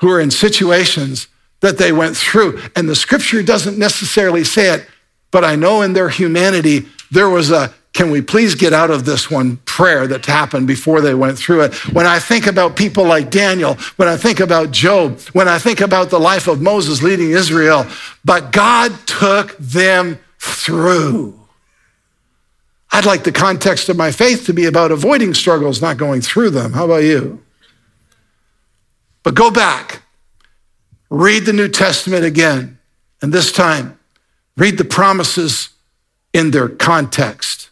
who 0.00 0.10
are 0.10 0.20
in 0.20 0.30
situations 0.30 1.28
that 1.60 1.78
they 1.78 1.92
went 1.92 2.16
through. 2.16 2.60
And 2.74 2.88
the 2.88 2.96
scripture 2.96 3.42
doesn't 3.42 3.78
necessarily 3.78 4.44
say 4.44 4.74
it 4.74 4.86
but 5.30 5.44
I 5.44 5.56
know 5.56 5.82
in 5.82 5.92
their 5.92 6.08
humanity, 6.08 6.86
there 7.10 7.28
was 7.28 7.50
a 7.50 7.72
can 7.94 8.10
we 8.10 8.22
please 8.22 8.54
get 8.54 8.72
out 8.72 8.90
of 8.90 9.04
this 9.04 9.28
one 9.28 9.56
prayer 9.64 10.06
that 10.06 10.24
happened 10.24 10.68
before 10.68 11.00
they 11.00 11.14
went 11.14 11.36
through 11.36 11.62
it? 11.62 11.74
When 11.92 12.06
I 12.06 12.20
think 12.20 12.46
about 12.46 12.76
people 12.76 13.04
like 13.04 13.28
Daniel, 13.28 13.74
when 13.96 14.06
I 14.06 14.16
think 14.16 14.38
about 14.38 14.70
Job, 14.70 15.18
when 15.32 15.48
I 15.48 15.58
think 15.58 15.80
about 15.80 16.10
the 16.10 16.20
life 16.20 16.46
of 16.46 16.60
Moses 16.60 17.02
leading 17.02 17.30
Israel, 17.30 17.86
but 18.24 18.52
God 18.52 18.92
took 19.06 19.56
them 19.58 20.20
through. 20.38 21.34
I'd 22.92 23.04
like 23.04 23.24
the 23.24 23.32
context 23.32 23.88
of 23.88 23.96
my 23.96 24.12
faith 24.12 24.46
to 24.46 24.54
be 24.54 24.66
about 24.66 24.92
avoiding 24.92 25.34
struggles, 25.34 25.82
not 25.82 25.96
going 25.96 26.20
through 26.20 26.50
them. 26.50 26.74
How 26.74 26.84
about 26.84 27.02
you? 27.02 27.42
But 29.24 29.34
go 29.34 29.50
back, 29.50 30.02
read 31.10 31.46
the 31.46 31.52
New 31.52 31.68
Testament 31.68 32.24
again, 32.24 32.78
and 33.20 33.32
this 33.32 33.50
time, 33.50 33.97
Read 34.58 34.76
the 34.76 34.84
promises 34.84 35.68
in 36.34 36.50
their 36.50 36.68
context. 36.68 37.70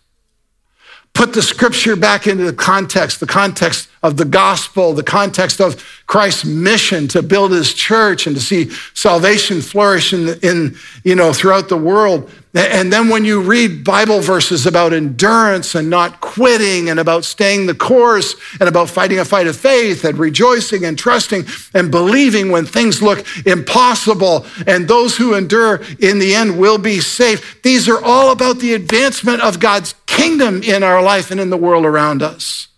Put 1.15 1.35
the 1.35 1.43
scripture 1.43 1.97
back 1.97 2.29
into 2.29 2.45
the 2.45 2.53
context, 2.53 3.19
the 3.19 3.27
context 3.27 3.89
of 4.07 4.17
the 4.17 4.25
gospel, 4.25 4.93
the 4.93 5.03
context 5.03 5.61
of 5.61 5.85
Christ's 6.07 6.45
mission 6.45 7.09
to 7.09 7.23
build 7.23 7.51
his 7.51 7.75
church 7.75 8.29
and 8.29 8.37
to 8.37 8.41
see 8.41 8.71
salvation 8.95 9.61
flourish 9.61 10.13
in, 10.13 10.39
in, 10.43 10.77
you 11.03 11.17
know, 11.17 11.33
throughout 11.33 11.69
the 11.69 11.77
world. 11.77 12.31
And 12.55 12.93
then 12.93 13.09
when 13.09 13.25
you 13.25 13.43
read 13.43 13.85
Bible 13.85 14.21
verses 14.21 14.65
about 14.65 14.93
endurance 14.93 15.75
and 15.75 15.91
not 15.91 16.21
quitting 16.21 16.89
and 16.89 17.01
about 17.01 17.25
staying 17.25 17.67
the 17.67 17.75
course 17.75 18.37
and 18.61 18.69
about 18.69 18.89
fighting 18.89 19.19
a 19.19 19.25
fight 19.25 19.49
of 19.49 19.57
faith 19.57 20.05
and 20.05 20.17
rejoicing 20.17 20.85
and 20.85 20.97
trusting 20.97 21.45
and 21.75 21.91
believing 21.91 22.51
when 22.51 22.65
things 22.65 23.03
look 23.03 23.27
impossible 23.45 24.47
and 24.67 24.87
those 24.87 25.17
who 25.17 25.35
endure 25.35 25.83
in 25.99 26.21
the 26.21 26.35
end 26.35 26.59
will 26.59 26.79
be 26.79 27.01
safe. 27.01 27.61
These 27.63 27.89
are 27.89 28.03
all 28.03 28.31
about 28.31 28.61
the 28.61 28.75
advancement 28.75 29.43
of 29.43 29.59
God's 29.59 29.95
kingdom 30.07 30.63
in 30.63 30.85
our 30.85 31.03
life 31.03 31.33
and 31.33 31.41
in 31.41 31.51
the 31.51 31.57
world 31.57 31.85
around 31.85 32.23
us. 32.23 32.69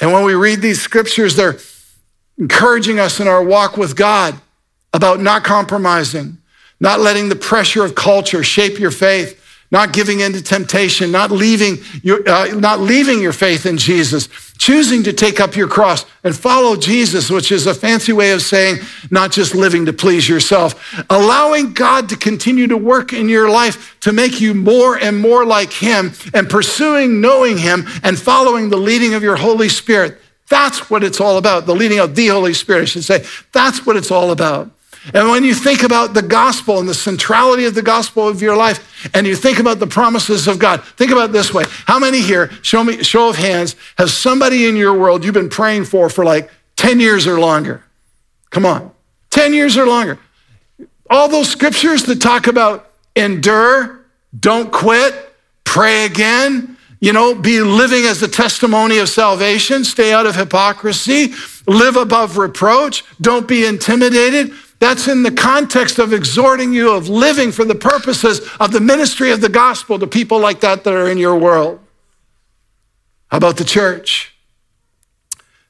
And 0.00 0.12
when 0.12 0.24
we 0.24 0.34
read 0.34 0.60
these 0.60 0.80
scriptures, 0.80 1.36
they're 1.36 1.58
encouraging 2.38 2.98
us 2.98 3.20
in 3.20 3.28
our 3.28 3.42
walk 3.42 3.76
with 3.76 3.96
God 3.96 4.40
about 4.92 5.20
not 5.20 5.44
compromising 5.44 6.38
not 6.80 7.00
letting 7.00 7.28
the 7.28 7.36
pressure 7.36 7.84
of 7.84 7.94
culture 7.94 8.42
shape 8.42 8.78
your 8.78 8.90
faith, 8.90 9.47
not 9.70 9.92
giving 9.92 10.20
in 10.20 10.32
to 10.32 10.42
temptation, 10.42 11.12
not 11.12 11.30
leaving 11.30 11.76
your, 12.02 12.26
uh, 12.26 12.46
not 12.54 12.80
leaving 12.80 13.20
your 13.20 13.34
faith 13.34 13.66
in 13.66 13.76
Jesus, 13.76 14.28
choosing 14.56 15.02
to 15.02 15.12
take 15.12 15.40
up 15.40 15.56
your 15.56 15.68
cross 15.68 16.06
and 16.24 16.34
follow 16.34 16.74
Jesus, 16.74 17.30
which 17.30 17.52
is 17.52 17.66
a 17.66 17.74
fancy 17.74 18.12
way 18.12 18.32
of 18.32 18.40
saying 18.40 18.78
not 19.10 19.30
just 19.30 19.54
living 19.54 19.84
to 19.86 19.92
please 19.92 20.26
yourself, 20.28 21.04
allowing 21.10 21.74
God 21.74 22.08
to 22.08 22.16
continue 22.16 22.66
to 22.66 22.76
work 22.76 23.12
in 23.12 23.28
your 23.28 23.50
life 23.50 23.98
to 24.00 24.12
make 24.12 24.40
you 24.40 24.54
more 24.54 24.96
and 24.96 25.20
more 25.20 25.44
like 25.44 25.72
Him 25.72 26.12
and 26.32 26.48
pursuing 26.48 27.20
knowing 27.20 27.58
Him 27.58 27.86
and 28.02 28.18
following 28.18 28.70
the 28.70 28.76
leading 28.76 29.12
of 29.12 29.22
your 29.22 29.36
Holy 29.36 29.68
Spirit. 29.68 30.18
That's 30.48 30.88
what 30.88 31.04
it's 31.04 31.20
all 31.20 31.36
about. 31.36 31.66
The 31.66 31.74
leading 31.74 31.98
of 31.98 32.14
the 32.14 32.28
Holy 32.28 32.54
Spirit, 32.54 32.82
I 32.82 32.84
should 32.86 33.04
say. 33.04 33.26
That's 33.52 33.84
what 33.84 33.96
it's 33.96 34.10
all 34.10 34.30
about. 34.30 34.70
And 35.14 35.28
when 35.28 35.44
you 35.44 35.54
think 35.54 35.82
about 35.82 36.14
the 36.14 36.22
gospel 36.22 36.78
and 36.78 36.88
the 36.88 36.94
centrality 36.94 37.64
of 37.64 37.74
the 37.74 37.82
gospel 37.82 38.28
of 38.28 38.42
your 38.42 38.56
life, 38.56 39.08
and 39.14 39.26
you 39.26 39.36
think 39.36 39.58
about 39.58 39.78
the 39.78 39.86
promises 39.86 40.46
of 40.46 40.58
God, 40.58 40.84
think 40.84 41.10
about 41.10 41.32
this 41.32 41.52
way. 41.52 41.64
How 41.86 41.98
many 41.98 42.20
here, 42.20 42.50
show 42.62 42.84
me, 42.84 43.02
show 43.02 43.30
of 43.30 43.36
hands, 43.36 43.76
has 43.96 44.12
somebody 44.12 44.66
in 44.66 44.76
your 44.76 44.98
world 44.98 45.24
you've 45.24 45.34
been 45.34 45.48
praying 45.48 45.84
for 45.84 46.10
for 46.10 46.24
like 46.24 46.50
10 46.76 47.00
years 47.00 47.26
or 47.26 47.40
longer? 47.40 47.84
Come 48.50 48.66
on, 48.66 48.90
10 49.30 49.54
years 49.54 49.76
or 49.76 49.86
longer. 49.86 50.18
All 51.10 51.28
those 51.28 51.48
scriptures 51.48 52.04
that 52.04 52.20
talk 52.20 52.46
about 52.46 52.90
endure, 53.16 54.04
don't 54.38 54.70
quit, 54.70 55.14
pray 55.64 56.04
again, 56.04 56.76
you 57.00 57.12
know, 57.12 57.34
be 57.34 57.60
living 57.60 58.04
as 58.04 58.22
a 58.22 58.28
testimony 58.28 58.98
of 58.98 59.08
salvation, 59.08 59.84
stay 59.84 60.12
out 60.12 60.26
of 60.26 60.34
hypocrisy, 60.34 61.32
live 61.66 61.96
above 61.96 62.36
reproach, 62.36 63.04
don't 63.20 63.46
be 63.46 63.64
intimidated. 63.64 64.52
That's 64.78 65.08
in 65.08 65.24
the 65.24 65.32
context 65.32 65.98
of 65.98 66.12
exhorting 66.12 66.72
you 66.72 66.92
of 66.92 67.08
living 67.08 67.50
for 67.50 67.64
the 67.64 67.74
purposes 67.74 68.40
of 68.60 68.70
the 68.72 68.80
ministry 68.80 69.32
of 69.32 69.40
the 69.40 69.48
gospel 69.48 69.98
to 69.98 70.06
people 70.06 70.38
like 70.38 70.60
that 70.60 70.84
that 70.84 70.94
are 70.94 71.08
in 71.08 71.18
your 71.18 71.36
world. 71.36 71.80
How 73.28 73.38
about 73.38 73.56
the 73.56 73.64
church? 73.64 74.34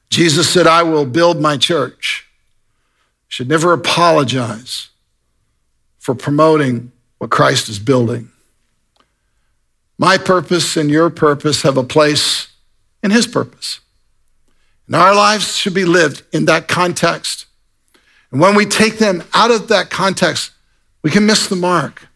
Jesus 0.09 0.49
said, 0.49 0.67
I 0.67 0.83
will 0.83 1.05
build 1.05 1.39
my 1.39 1.57
church, 1.57 2.27
should 3.27 3.49
never 3.49 3.73
apologize 3.73 4.89
for 5.99 6.15
promoting 6.15 6.91
what 7.17 7.29
Christ 7.29 7.69
is 7.69 7.79
building. 7.79 8.31
My 9.97 10.17
purpose 10.17 10.77
and 10.77 10.89
your 10.89 11.09
purpose 11.09 11.63
have 11.63 11.77
a 11.77 11.83
place 11.83 12.47
in 13.03 13.11
his 13.11 13.27
purpose. 13.27 13.81
And 14.87 14.95
our 14.95 15.13
lives 15.13 15.55
should 15.55 15.73
be 15.73 15.85
lived 15.85 16.23
in 16.31 16.45
that 16.45 16.67
context. 16.67 17.45
And 18.31 18.39
when 18.39 18.55
we 18.55 18.65
take 18.65 18.97
them 18.97 19.23
out 19.33 19.51
of 19.51 19.67
that 19.69 19.89
context, 19.89 20.51
we 21.01 21.09
can 21.09 21.25
miss 21.25 21.47
the 21.47 21.55
mark. 21.55 22.07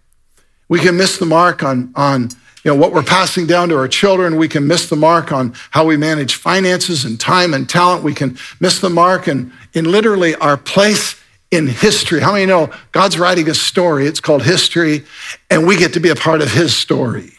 We 0.70 0.80
can 0.80 0.98
miss 0.98 1.18
the 1.18 1.26
mark 1.26 1.64
on, 1.64 1.92
on 1.96 2.30
you 2.64 2.72
know, 2.72 2.76
what 2.76 2.94
we're 2.94 3.04
passing 3.04 3.46
down 3.46 3.70
to 3.70 3.78
our 3.78 3.88
children. 3.88 4.38
We 4.38 4.48
can 4.48 4.68
miss 4.68 4.90
the 4.90 4.96
mark 4.96 5.32
on 5.32 5.54
how 5.72 5.86
we 5.86 5.98
manage 5.98 6.36
finances 6.36 7.04
and 7.06 7.20
time 7.20 7.54
and 7.54 7.70
talent. 7.70 8.04
We 8.04 8.14
can 8.14 8.38
miss 8.60 8.80
the 8.80 8.90
mark 8.90 9.28
in, 9.28 9.52
in 9.74 9.92
literally 9.92 10.36
our 10.36 10.58
place 10.58 11.20
in 11.52 11.68
history. 11.68 12.20
How 12.20 12.34
many 12.34 12.46
know 12.46 12.72
God's 12.92 13.20
writing 13.20 13.50
a 13.50 13.54
story? 13.54 14.08
It's 14.08 14.20
called 14.20 14.44
history, 14.44 15.04
and 15.50 15.68
we 15.68 15.78
get 15.78 15.94
to 15.94 16.00
be 16.00 16.10
a 16.10 16.16
part 16.16 16.42
of 16.42 16.52
his 16.52 16.76
story. 16.76 17.32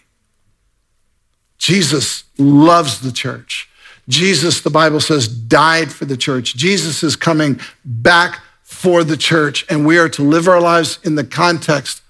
Jesus 1.58 2.24
loves 2.38 3.00
the 3.00 3.10
church. 3.10 3.68
Jesus, 4.08 4.60
the 4.60 4.70
Bible 4.70 5.00
says, 5.00 5.26
died 5.26 5.90
for 5.90 6.04
the 6.04 6.16
church. 6.16 6.54
Jesus 6.54 7.02
is 7.02 7.16
coming 7.16 7.58
back 7.84 8.40
for 8.74 9.04
the 9.04 9.16
church, 9.16 9.64
and 9.70 9.86
we 9.86 9.96
are 9.96 10.08
to 10.10 10.22
live 10.22 10.48
our 10.48 10.60
lives 10.60 10.98
in 11.04 11.14
the 11.14 11.24
context 11.24 12.02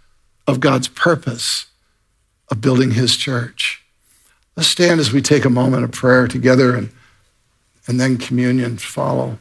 of 0.46 0.60
God's 0.60 0.88
purpose 0.88 1.66
of 2.50 2.60
building 2.60 2.92
his 2.92 3.16
church. 3.16 3.84
Let's 4.56 4.70
stand 4.70 4.98
as 4.98 5.12
we 5.12 5.20
take 5.20 5.44
a 5.44 5.50
moment 5.50 5.84
of 5.84 5.92
prayer 5.92 6.26
together 6.26 6.74
and, 6.74 6.90
and 7.86 8.00
then 8.00 8.16
communion 8.16 8.78
follow. 8.78 9.38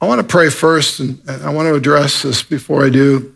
I 0.00 0.06
want 0.06 0.20
to 0.20 0.26
pray 0.26 0.50
first, 0.50 1.00
and, 1.00 1.20
and 1.26 1.42
I 1.42 1.50
want 1.50 1.68
to 1.68 1.74
address 1.74 2.22
this 2.22 2.42
before 2.42 2.84
I 2.84 2.90
do. 2.90 3.34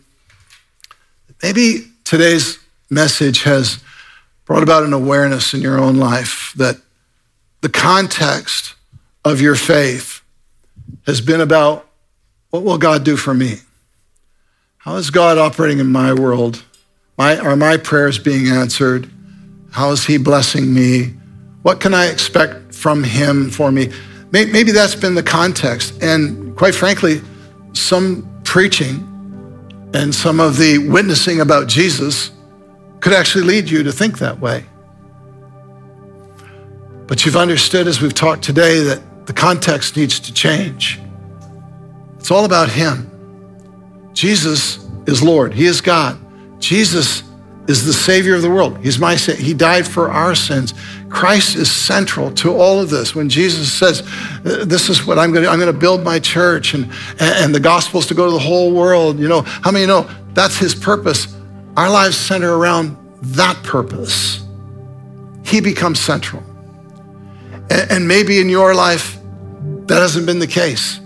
Maybe 1.41 1.87
today's 2.03 2.59
message 2.89 3.43
has 3.43 3.83
brought 4.45 4.63
about 4.63 4.83
an 4.83 4.93
awareness 4.93 5.53
in 5.53 5.61
your 5.61 5.79
own 5.79 5.97
life 5.97 6.53
that 6.55 6.77
the 7.61 7.69
context 7.69 8.75
of 9.29 9.41
your 9.41 9.55
faith 9.55 10.21
has 11.05 11.21
been 11.21 11.41
about 11.41 11.87
what 12.49 12.63
will 12.63 12.77
God 12.77 13.03
do 13.03 13.17
for 13.17 13.33
me? 13.33 13.55
How 14.77 14.95
is 14.95 15.09
God 15.09 15.37
operating 15.37 15.79
in 15.79 15.91
my 15.91 16.13
world? 16.13 16.63
My, 17.17 17.37
are 17.37 17.55
my 17.55 17.77
prayers 17.77 18.19
being 18.19 18.47
answered? 18.47 19.09
How 19.71 19.91
is 19.91 20.05
He 20.05 20.17
blessing 20.17 20.73
me? 20.73 21.13
What 21.63 21.81
can 21.81 21.93
I 21.93 22.07
expect 22.07 22.73
from 22.73 23.03
Him 23.03 23.49
for 23.49 23.71
me? 23.71 23.91
Maybe 24.31 24.71
that's 24.71 24.95
been 24.95 25.15
the 25.15 25.23
context. 25.23 26.01
And 26.01 26.55
quite 26.55 26.75
frankly, 26.75 27.21
some 27.73 28.29
preaching 28.43 29.03
and 29.93 30.13
some 30.13 30.39
of 30.39 30.57
the 30.57 30.77
witnessing 30.77 31.41
about 31.41 31.67
Jesus 31.67 32.31
could 32.99 33.13
actually 33.13 33.45
lead 33.45 33.69
you 33.69 33.83
to 33.83 33.91
think 33.91 34.19
that 34.19 34.39
way. 34.39 34.65
But 37.07 37.25
you've 37.25 37.37
understood 37.37 37.87
as 37.87 38.01
we've 38.01 38.13
talked 38.13 38.43
today 38.43 38.81
that 38.83 39.01
the 39.27 39.33
context 39.33 39.95
needs 39.95 40.19
to 40.21 40.33
change. 40.33 40.99
It's 42.17 42.31
all 42.31 42.45
about 42.45 42.69
Him. 42.69 43.11
Jesus 44.13 44.79
is 45.05 45.21
Lord, 45.21 45.53
He 45.53 45.65
is 45.65 45.79
God. 45.81 46.17
Jesus 46.59 47.23
is 47.67 47.85
the 47.85 47.93
Savior 47.93 48.35
of 48.35 48.41
the 48.41 48.49
world. 48.49 48.77
He's 48.79 48.97
my 48.97 49.15
He 49.15 49.53
died 49.53 49.85
for 49.85 50.09
our 50.09 50.33
sins. 50.33 50.73
Christ 51.09 51.55
is 51.55 51.71
central 51.71 52.31
to 52.35 52.53
all 52.53 52.79
of 52.79 52.89
this. 52.89 53.13
When 53.13 53.29
Jesus 53.29 53.71
says, 53.71 54.01
uh, 54.45 54.65
"This 54.65 54.89
is 54.89 55.05
what 55.05 55.19
I'm 55.19 55.31
going 55.31 55.43
to 55.43 55.49
I'm 55.49 55.59
going 55.59 55.71
to 55.71 55.77
build 55.77 56.03
my 56.03 56.19
church," 56.19 56.73
and 56.73 56.89
and 57.19 57.53
the 57.53 57.59
gospel 57.59 57.99
is 57.99 58.07
to 58.07 58.13
go 58.13 58.25
to 58.25 58.31
the 58.31 58.39
whole 58.39 58.71
world. 58.71 59.19
You 59.19 59.27
know, 59.27 59.41
how 59.41 59.71
many 59.71 59.85
know 59.85 60.09
that's 60.33 60.57
His 60.57 60.73
purpose? 60.73 61.35
Our 61.75 61.89
lives 61.89 62.17
center 62.17 62.55
around 62.55 62.97
that 63.21 63.61
purpose. 63.63 64.43
He 65.45 65.61
becomes 65.61 65.99
central, 65.99 66.43
and 67.69 68.07
maybe 68.07 68.39
in 68.39 68.49
your 68.49 68.73
life 68.73 69.16
that 69.87 70.01
hasn't 70.01 70.25
been 70.25 70.39
the 70.39 70.47
case. 70.47 70.99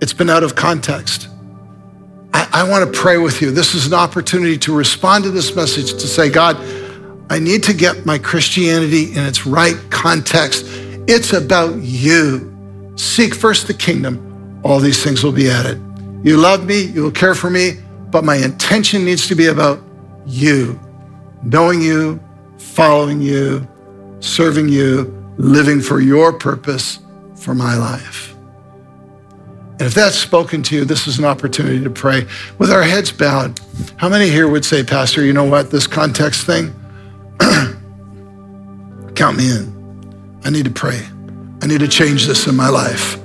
It's 0.00 0.12
been 0.12 0.28
out 0.28 0.42
of 0.42 0.54
context. 0.54 1.28
I, 2.32 2.68
want 2.68 2.92
to 2.92 3.00
pray 3.00 3.16
with 3.18 3.40
you. 3.40 3.50
This 3.50 3.74
is 3.74 3.86
an 3.86 3.94
opportunity 3.94 4.58
to 4.58 4.74
respond 4.74 5.24
to 5.24 5.30
this 5.30 5.54
message 5.54 5.92
to 5.92 6.06
say, 6.06 6.28
God, 6.28 6.56
I 7.30 7.38
need 7.38 7.62
to 7.64 7.72
get 7.72 8.04
my 8.04 8.18
Christianity 8.18 9.12
in 9.12 9.24
its 9.24 9.46
right 9.46 9.76
context. 9.90 10.64
It's 11.08 11.32
about 11.32 11.76
you. 11.76 12.52
Seek 12.96 13.34
first 13.34 13.66
the 13.66 13.74
kingdom, 13.74 14.60
all 14.64 14.80
these 14.80 15.02
things 15.02 15.22
will 15.22 15.32
be 15.32 15.48
added. 15.48 15.80
You 16.24 16.36
love 16.36 16.64
me, 16.64 16.82
you 16.82 17.02
will 17.02 17.10
care 17.10 17.34
for 17.34 17.50
me, 17.50 17.80
but 18.10 18.24
my 18.24 18.36
intention 18.36 19.04
needs 19.04 19.26
to 19.28 19.34
be 19.34 19.46
about 19.46 19.82
you, 20.26 20.78
knowing 21.42 21.80
you, 21.80 22.20
following 22.58 23.20
you, 23.20 23.66
serving 24.20 24.68
you, 24.68 25.34
living 25.38 25.80
for 25.80 26.00
your 26.00 26.32
purpose 26.32 26.98
for 27.44 27.54
my 27.54 27.76
life. 27.76 28.34
And 29.72 29.82
if 29.82 29.92
that's 29.92 30.16
spoken 30.16 30.62
to 30.64 30.76
you, 30.76 30.84
this 30.86 31.06
is 31.06 31.18
an 31.18 31.26
opportunity 31.26 31.82
to 31.84 31.90
pray 31.90 32.26
with 32.58 32.70
our 32.70 32.82
heads 32.82 33.12
bowed. 33.12 33.60
How 33.96 34.08
many 34.08 34.30
here 34.30 34.48
would 34.48 34.64
say, 34.64 34.82
Pastor, 34.82 35.24
you 35.24 35.34
know 35.34 35.44
what, 35.44 35.70
this 35.70 35.86
context 35.86 36.46
thing? 36.46 36.72
Count 39.14 39.36
me 39.36 39.50
in. 39.50 40.40
I 40.44 40.50
need 40.50 40.64
to 40.64 40.70
pray. 40.70 41.06
I 41.60 41.66
need 41.66 41.80
to 41.80 41.88
change 41.88 42.26
this 42.26 42.46
in 42.46 42.56
my 42.56 42.68
life. 42.70 43.18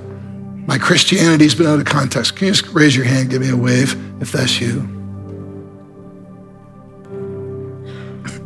My 0.66 0.76
Christianity's 0.76 1.54
been 1.54 1.66
out 1.66 1.78
of 1.78 1.86
context. 1.86 2.36
Can 2.36 2.48
you 2.48 2.52
just 2.52 2.72
raise 2.74 2.94
your 2.94 3.06
hand, 3.06 3.30
give 3.30 3.40
me 3.40 3.50
a 3.50 3.56
wave 3.56 3.96
if 4.20 4.32
that's 4.32 4.60
you? 4.60 4.80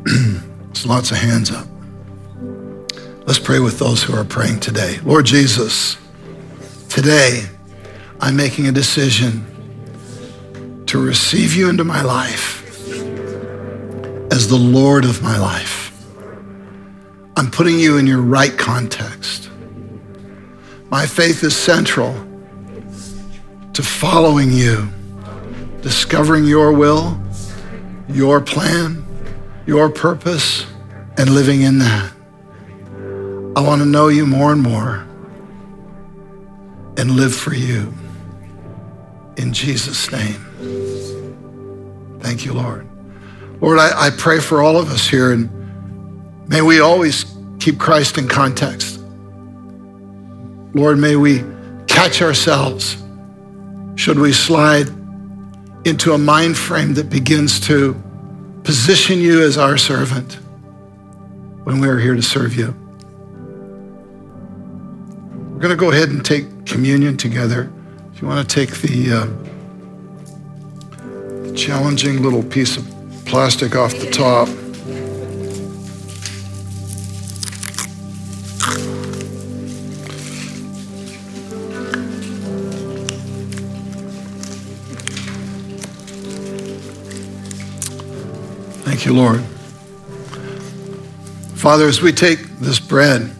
There's 0.66 0.86
lots 0.86 1.10
of 1.10 1.16
hands 1.16 1.50
up. 1.50 1.66
Let's 3.26 3.38
pray 3.38 3.58
with 3.58 3.78
those 3.78 4.02
who 4.02 4.14
are 4.14 4.24
praying 4.24 4.60
today. 4.60 4.98
Lord 5.02 5.24
Jesus, 5.24 5.96
today, 6.90 7.44
I'm 8.20 8.36
making 8.36 8.68
a 8.68 8.72
decision 8.72 9.46
to 10.84 11.02
receive 11.02 11.54
you 11.54 11.70
into 11.70 11.84
my 11.84 12.02
life 12.02 12.60
as 14.30 14.48
the 14.48 14.58
Lord 14.58 15.06
of 15.06 15.22
my 15.22 15.38
life. 15.38 16.04
I'm 17.34 17.50
putting 17.50 17.78
you 17.78 17.96
in 17.96 18.06
your 18.06 18.20
right 18.20 18.56
context. 18.58 19.48
My 20.90 21.06
faith 21.06 21.42
is 21.42 21.56
central 21.56 22.12
to 23.72 23.82
following 23.82 24.52
you, 24.52 24.90
discovering 25.80 26.44
your 26.44 26.72
will, 26.72 27.18
your 28.06 28.42
plan, 28.42 29.02
your 29.64 29.88
purpose, 29.88 30.66
and 31.16 31.30
living 31.30 31.62
in 31.62 31.78
that. 31.78 32.13
I 33.56 33.60
want 33.60 33.80
to 33.82 33.86
know 33.86 34.08
you 34.08 34.26
more 34.26 34.52
and 34.52 34.60
more 34.60 35.06
and 36.96 37.12
live 37.12 37.34
for 37.34 37.54
you. 37.54 37.92
In 39.36 39.52
Jesus' 39.52 40.10
name. 40.10 40.44
Thank 42.20 42.44
you, 42.44 42.52
Lord. 42.52 42.88
Lord, 43.60 43.78
I, 43.78 44.06
I 44.06 44.10
pray 44.10 44.40
for 44.40 44.62
all 44.62 44.76
of 44.76 44.90
us 44.90 45.08
here, 45.08 45.32
and 45.32 45.48
may 46.48 46.62
we 46.62 46.80
always 46.80 47.24
keep 47.60 47.78
Christ 47.78 48.18
in 48.18 48.28
context. 48.28 49.00
Lord, 50.74 50.98
may 50.98 51.16
we 51.16 51.44
catch 51.86 52.22
ourselves 52.22 52.96
should 53.96 54.18
we 54.18 54.32
slide 54.32 54.88
into 55.84 56.12
a 56.12 56.18
mind 56.18 56.56
frame 56.56 56.94
that 56.94 57.08
begins 57.08 57.60
to 57.60 57.94
position 58.64 59.20
you 59.20 59.42
as 59.42 59.56
our 59.56 59.76
servant 59.76 60.38
when 61.64 61.80
we 61.80 61.88
are 61.88 61.98
here 61.98 62.14
to 62.14 62.22
serve 62.22 62.56
you. 62.56 62.74
Going 65.64 65.78
to 65.78 65.80
go 65.80 65.92
ahead 65.92 66.10
and 66.10 66.22
take 66.22 66.66
communion 66.66 67.16
together. 67.16 67.72
If 68.12 68.20
you 68.20 68.28
want 68.28 68.46
to 68.46 68.54
take 68.54 68.82
the, 68.82 69.12
uh, 69.12 69.24
the 71.46 71.54
challenging 71.56 72.22
little 72.22 72.42
piece 72.42 72.76
of 72.76 72.84
plastic 73.24 73.74
off 73.74 73.92
the 73.98 74.10
top. 74.10 74.46
Thank 88.84 89.06
you, 89.06 89.14
Lord. 89.14 89.40
Father, 91.56 91.88
as 91.88 92.02
we 92.02 92.12
take 92.12 92.40
this 92.58 92.78
bread, 92.78 93.34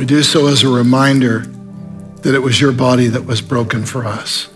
we 0.00 0.06
do 0.06 0.22
so 0.22 0.46
as 0.46 0.62
a 0.62 0.68
reminder 0.68 1.40
that 2.22 2.34
it 2.34 2.38
was 2.38 2.58
your 2.58 2.72
body 2.72 3.08
that 3.08 3.26
was 3.26 3.42
broken 3.42 3.84
for 3.84 4.06
us. 4.06 4.48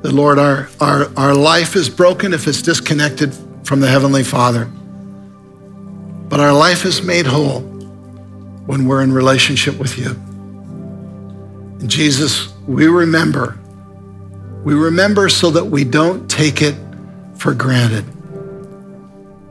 That, 0.00 0.12
Lord, 0.12 0.38
our, 0.38 0.70
our, 0.80 1.10
our 1.18 1.34
life 1.34 1.76
is 1.76 1.90
broken 1.90 2.32
if 2.32 2.48
it's 2.48 2.62
disconnected 2.62 3.36
from 3.64 3.80
the 3.80 3.86
Heavenly 3.86 4.24
Father. 4.24 4.64
But 4.64 6.40
our 6.40 6.54
life 6.54 6.86
is 6.86 7.02
made 7.02 7.26
whole 7.26 7.60
when 7.60 8.88
we're 8.88 9.02
in 9.02 9.12
relationship 9.12 9.78
with 9.78 9.98
you. 9.98 10.12
And 11.78 11.90
Jesus, 11.90 12.50
we 12.66 12.86
remember. 12.86 13.58
We 14.64 14.72
remember 14.72 15.28
so 15.28 15.50
that 15.50 15.66
we 15.66 15.84
don't 15.84 16.26
take 16.26 16.62
it 16.62 16.74
for 17.36 17.52
granted 17.52 18.06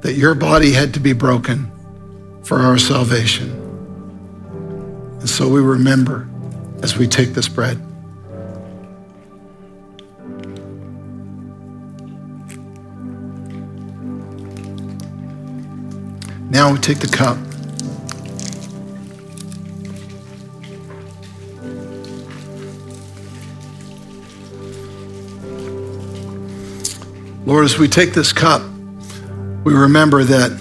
that 0.01 0.15
your 0.15 0.33
body 0.33 0.71
had 0.71 0.95
to 0.95 0.99
be 0.99 1.13
broken 1.13 1.71
for 2.41 2.57
our 2.57 2.79
salvation. 2.79 3.66
And 5.19 5.29
so 5.29 5.49
we 5.49 5.61
remember 5.61 6.29
as 6.83 6.95
we 6.95 7.07
take 7.07 7.33
this 7.33 7.47
bread. 7.47 7.81
Now 16.51 16.71
we 16.71 16.79
take 16.79 16.99
the 16.99 17.07
cup. 17.07 17.37
Lord, 27.45 27.65
as 27.65 27.77
we 27.77 27.87
take 27.87 28.13
this 28.13 28.33
cup, 28.33 28.61
we 29.63 29.73
remember 29.73 30.23
that 30.23 30.51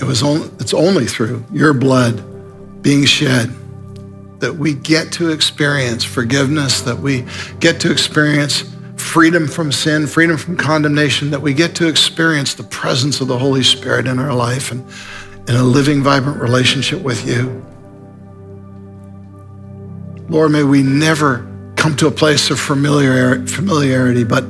it 0.00 0.04
was 0.04 0.22
only, 0.22 0.48
it's 0.58 0.74
only 0.74 1.06
through 1.06 1.44
your 1.52 1.72
blood 1.74 2.22
being 2.82 3.04
shed 3.04 3.54
that 4.44 4.56
we 4.56 4.74
get 4.74 5.10
to 5.10 5.30
experience 5.30 6.04
forgiveness, 6.04 6.82
that 6.82 6.98
we 6.98 7.24
get 7.60 7.80
to 7.80 7.90
experience 7.90 8.70
freedom 8.96 9.48
from 9.48 9.72
sin, 9.72 10.06
freedom 10.06 10.36
from 10.36 10.54
condemnation, 10.54 11.30
that 11.30 11.40
we 11.40 11.54
get 11.54 11.74
to 11.76 11.88
experience 11.88 12.52
the 12.52 12.62
presence 12.64 13.22
of 13.22 13.28
the 13.28 13.38
Holy 13.38 13.62
Spirit 13.62 14.06
in 14.06 14.18
our 14.18 14.34
life 14.34 14.70
and 14.70 14.86
in 15.48 15.56
a 15.56 15.64
living, 15.64 16.02
vibrant 16.02 16.38
relationship 16.38 17.00
with 17.00 17.26
you. 17.26 17.64
Lord, 20.28 20.52
may 20.52 20.62
we 20.62 20.82
never 20.82 21.50
come 21.76 21.96
to 21.96 22.06
a 22.06 22.10
place 22.10 22.50
of 22.50 22.60
familiarity, 22.60 24.24
but 24.24 24.44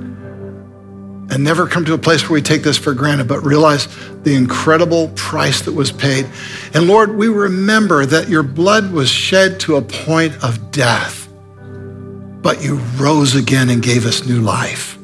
and 1.31 1.43
never 1.43 1.67
come 1.67 1.85
to 1.87 1.95
a 1.95 1.99
place 1.99 2.23
where 2.23 2.35
we 2.35 2.43
take 2.43 2.63
this 2.63 2.77
for 2.77 2.93
granted, 2.93 3.29
but 3.29 3.41
realize 3.41 3.89
the 4.23 4.35
incredible 4.35 5.09
price 5.17 5.63
that 5.63 5.73
was 5.73 5.91
paid. 5.91 6.27
And 6.75 6.87
Lord, 6.87 7.15
we 7.17 7.29
remember 7.29 8.05
that 8.07 8.29
your 8.29 8.43
blood 8.43 8.93
was 8.93 9.09
shed 9.09 9.59
to 9.61 9.77
a 9.77 9.83
point 9.83 10.43
of 10.45 10.71
death, 10.71 11.29
but 12.43 12.63
you 12.63 12.77
rose 12.97 13.35
again 13.35 13.71
and 13.71 13.83
gave 13.83 14.07
us 14.07 14.27
new 14.27 14.41
life. 14.41 14.97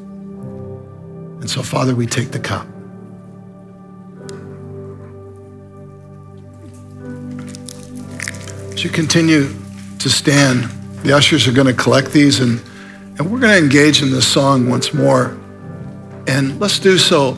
And 1.41 1.49
so, 1.49 1.63
Father, 1.63 1.95
we 1.95 2.05
take 2.05 2.31
the 2.31 2.39
cup. 2.39 2.67
As 8.73 8.83
you 8.83 8.91
continue 8.91 9.49
to 9.99 10.09
stand, 10.09 10.65
the 11.03 11.13
ushers 11.13 11.47
are 11.47 11.51
going 11.51 11.67
to 11.67 11.73
collect 11.73 12.11
these 12.11 12.39
and, 12.39 12.61
and 13.17 13.31
we're 13.31 13.39
going 13.39 13.53
to 13.53 13.57
engage 13.57 14.03
in 14.03 14.11
this 14.11 14.27
song 14.27 14.69
once 14.69 14.93
more. 14.93 15.40
And 16.31 16.61
let's 16.61 16.79
do 16.79 16.97
so 16.97 17.37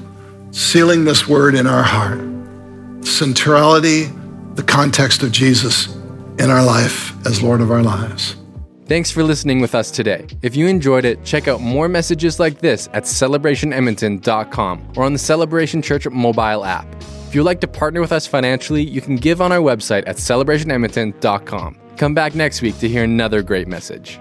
sealing 0.51 1.03
this 1.03 1.27
word 1.27 1.55
in 1.55 1.65
our 1.65 1.81
heart. 1.81 2.19
Centrality, 3.03 4.03
the 4.53 4.61
context 4.61 5.23
of 5.23 5.31
Jesus 5.31 5.87
in 6.37 6.51
our 6.51 6.63
life 6.63 7.11
as 7.25 7.41
Lord 7.41 7.59
of 7.59 7.71
our 7.71 7.81
lives. 7.81 8.35
Thanks 8.85 9.09
for 9.09 9.23
listening 9.23 9.61
with 9.61 9.73
us 9.73 9.89
today. 9.89 10.27
If 10.43 10.55
you 10.55 10.67
enjoyed 10.67 11.05
it, 11.05 11.25
check 11.25 11.47
out 11.47 11.59
more 11.59 11.89
messages 11.89 12.39
like 12.39 12.59
this 12.59 12.87
at 12.93 13.05
celebrationedmonton.com 13.05 14.93
or 14.95 15.05
on 15.05 15.13
the 15.13 15.19
Celebration 15.19 15.81
Church 15.81 16.07
mobile 16.07 16.63
app. 16.63 16.85
If 17.27 17.33
you'd 17.33 17.45
like 17.45 17.61
to 17.61 17.67
partner 17.67 17.99
with 17.99 18.11
us 18.11 18.27
financially, 18.27 18.83
you 18.83 19.01
can 19.01 19.15
give 19.15 19.41
on 19.41 19.51
our 19.51 19.57
website 19.57 20.03
at 20.05 20.17
celebrationedmonton.com. 20.17 21.79
Come 21.97 22.13
back 22.13 22.35
next 22.35 22.61
week 22.61 22.77
to 22.77 22.87
hear 22.87 23.03
another 23.03 23.41
great 23.41 23.67
message. 23.67 24.19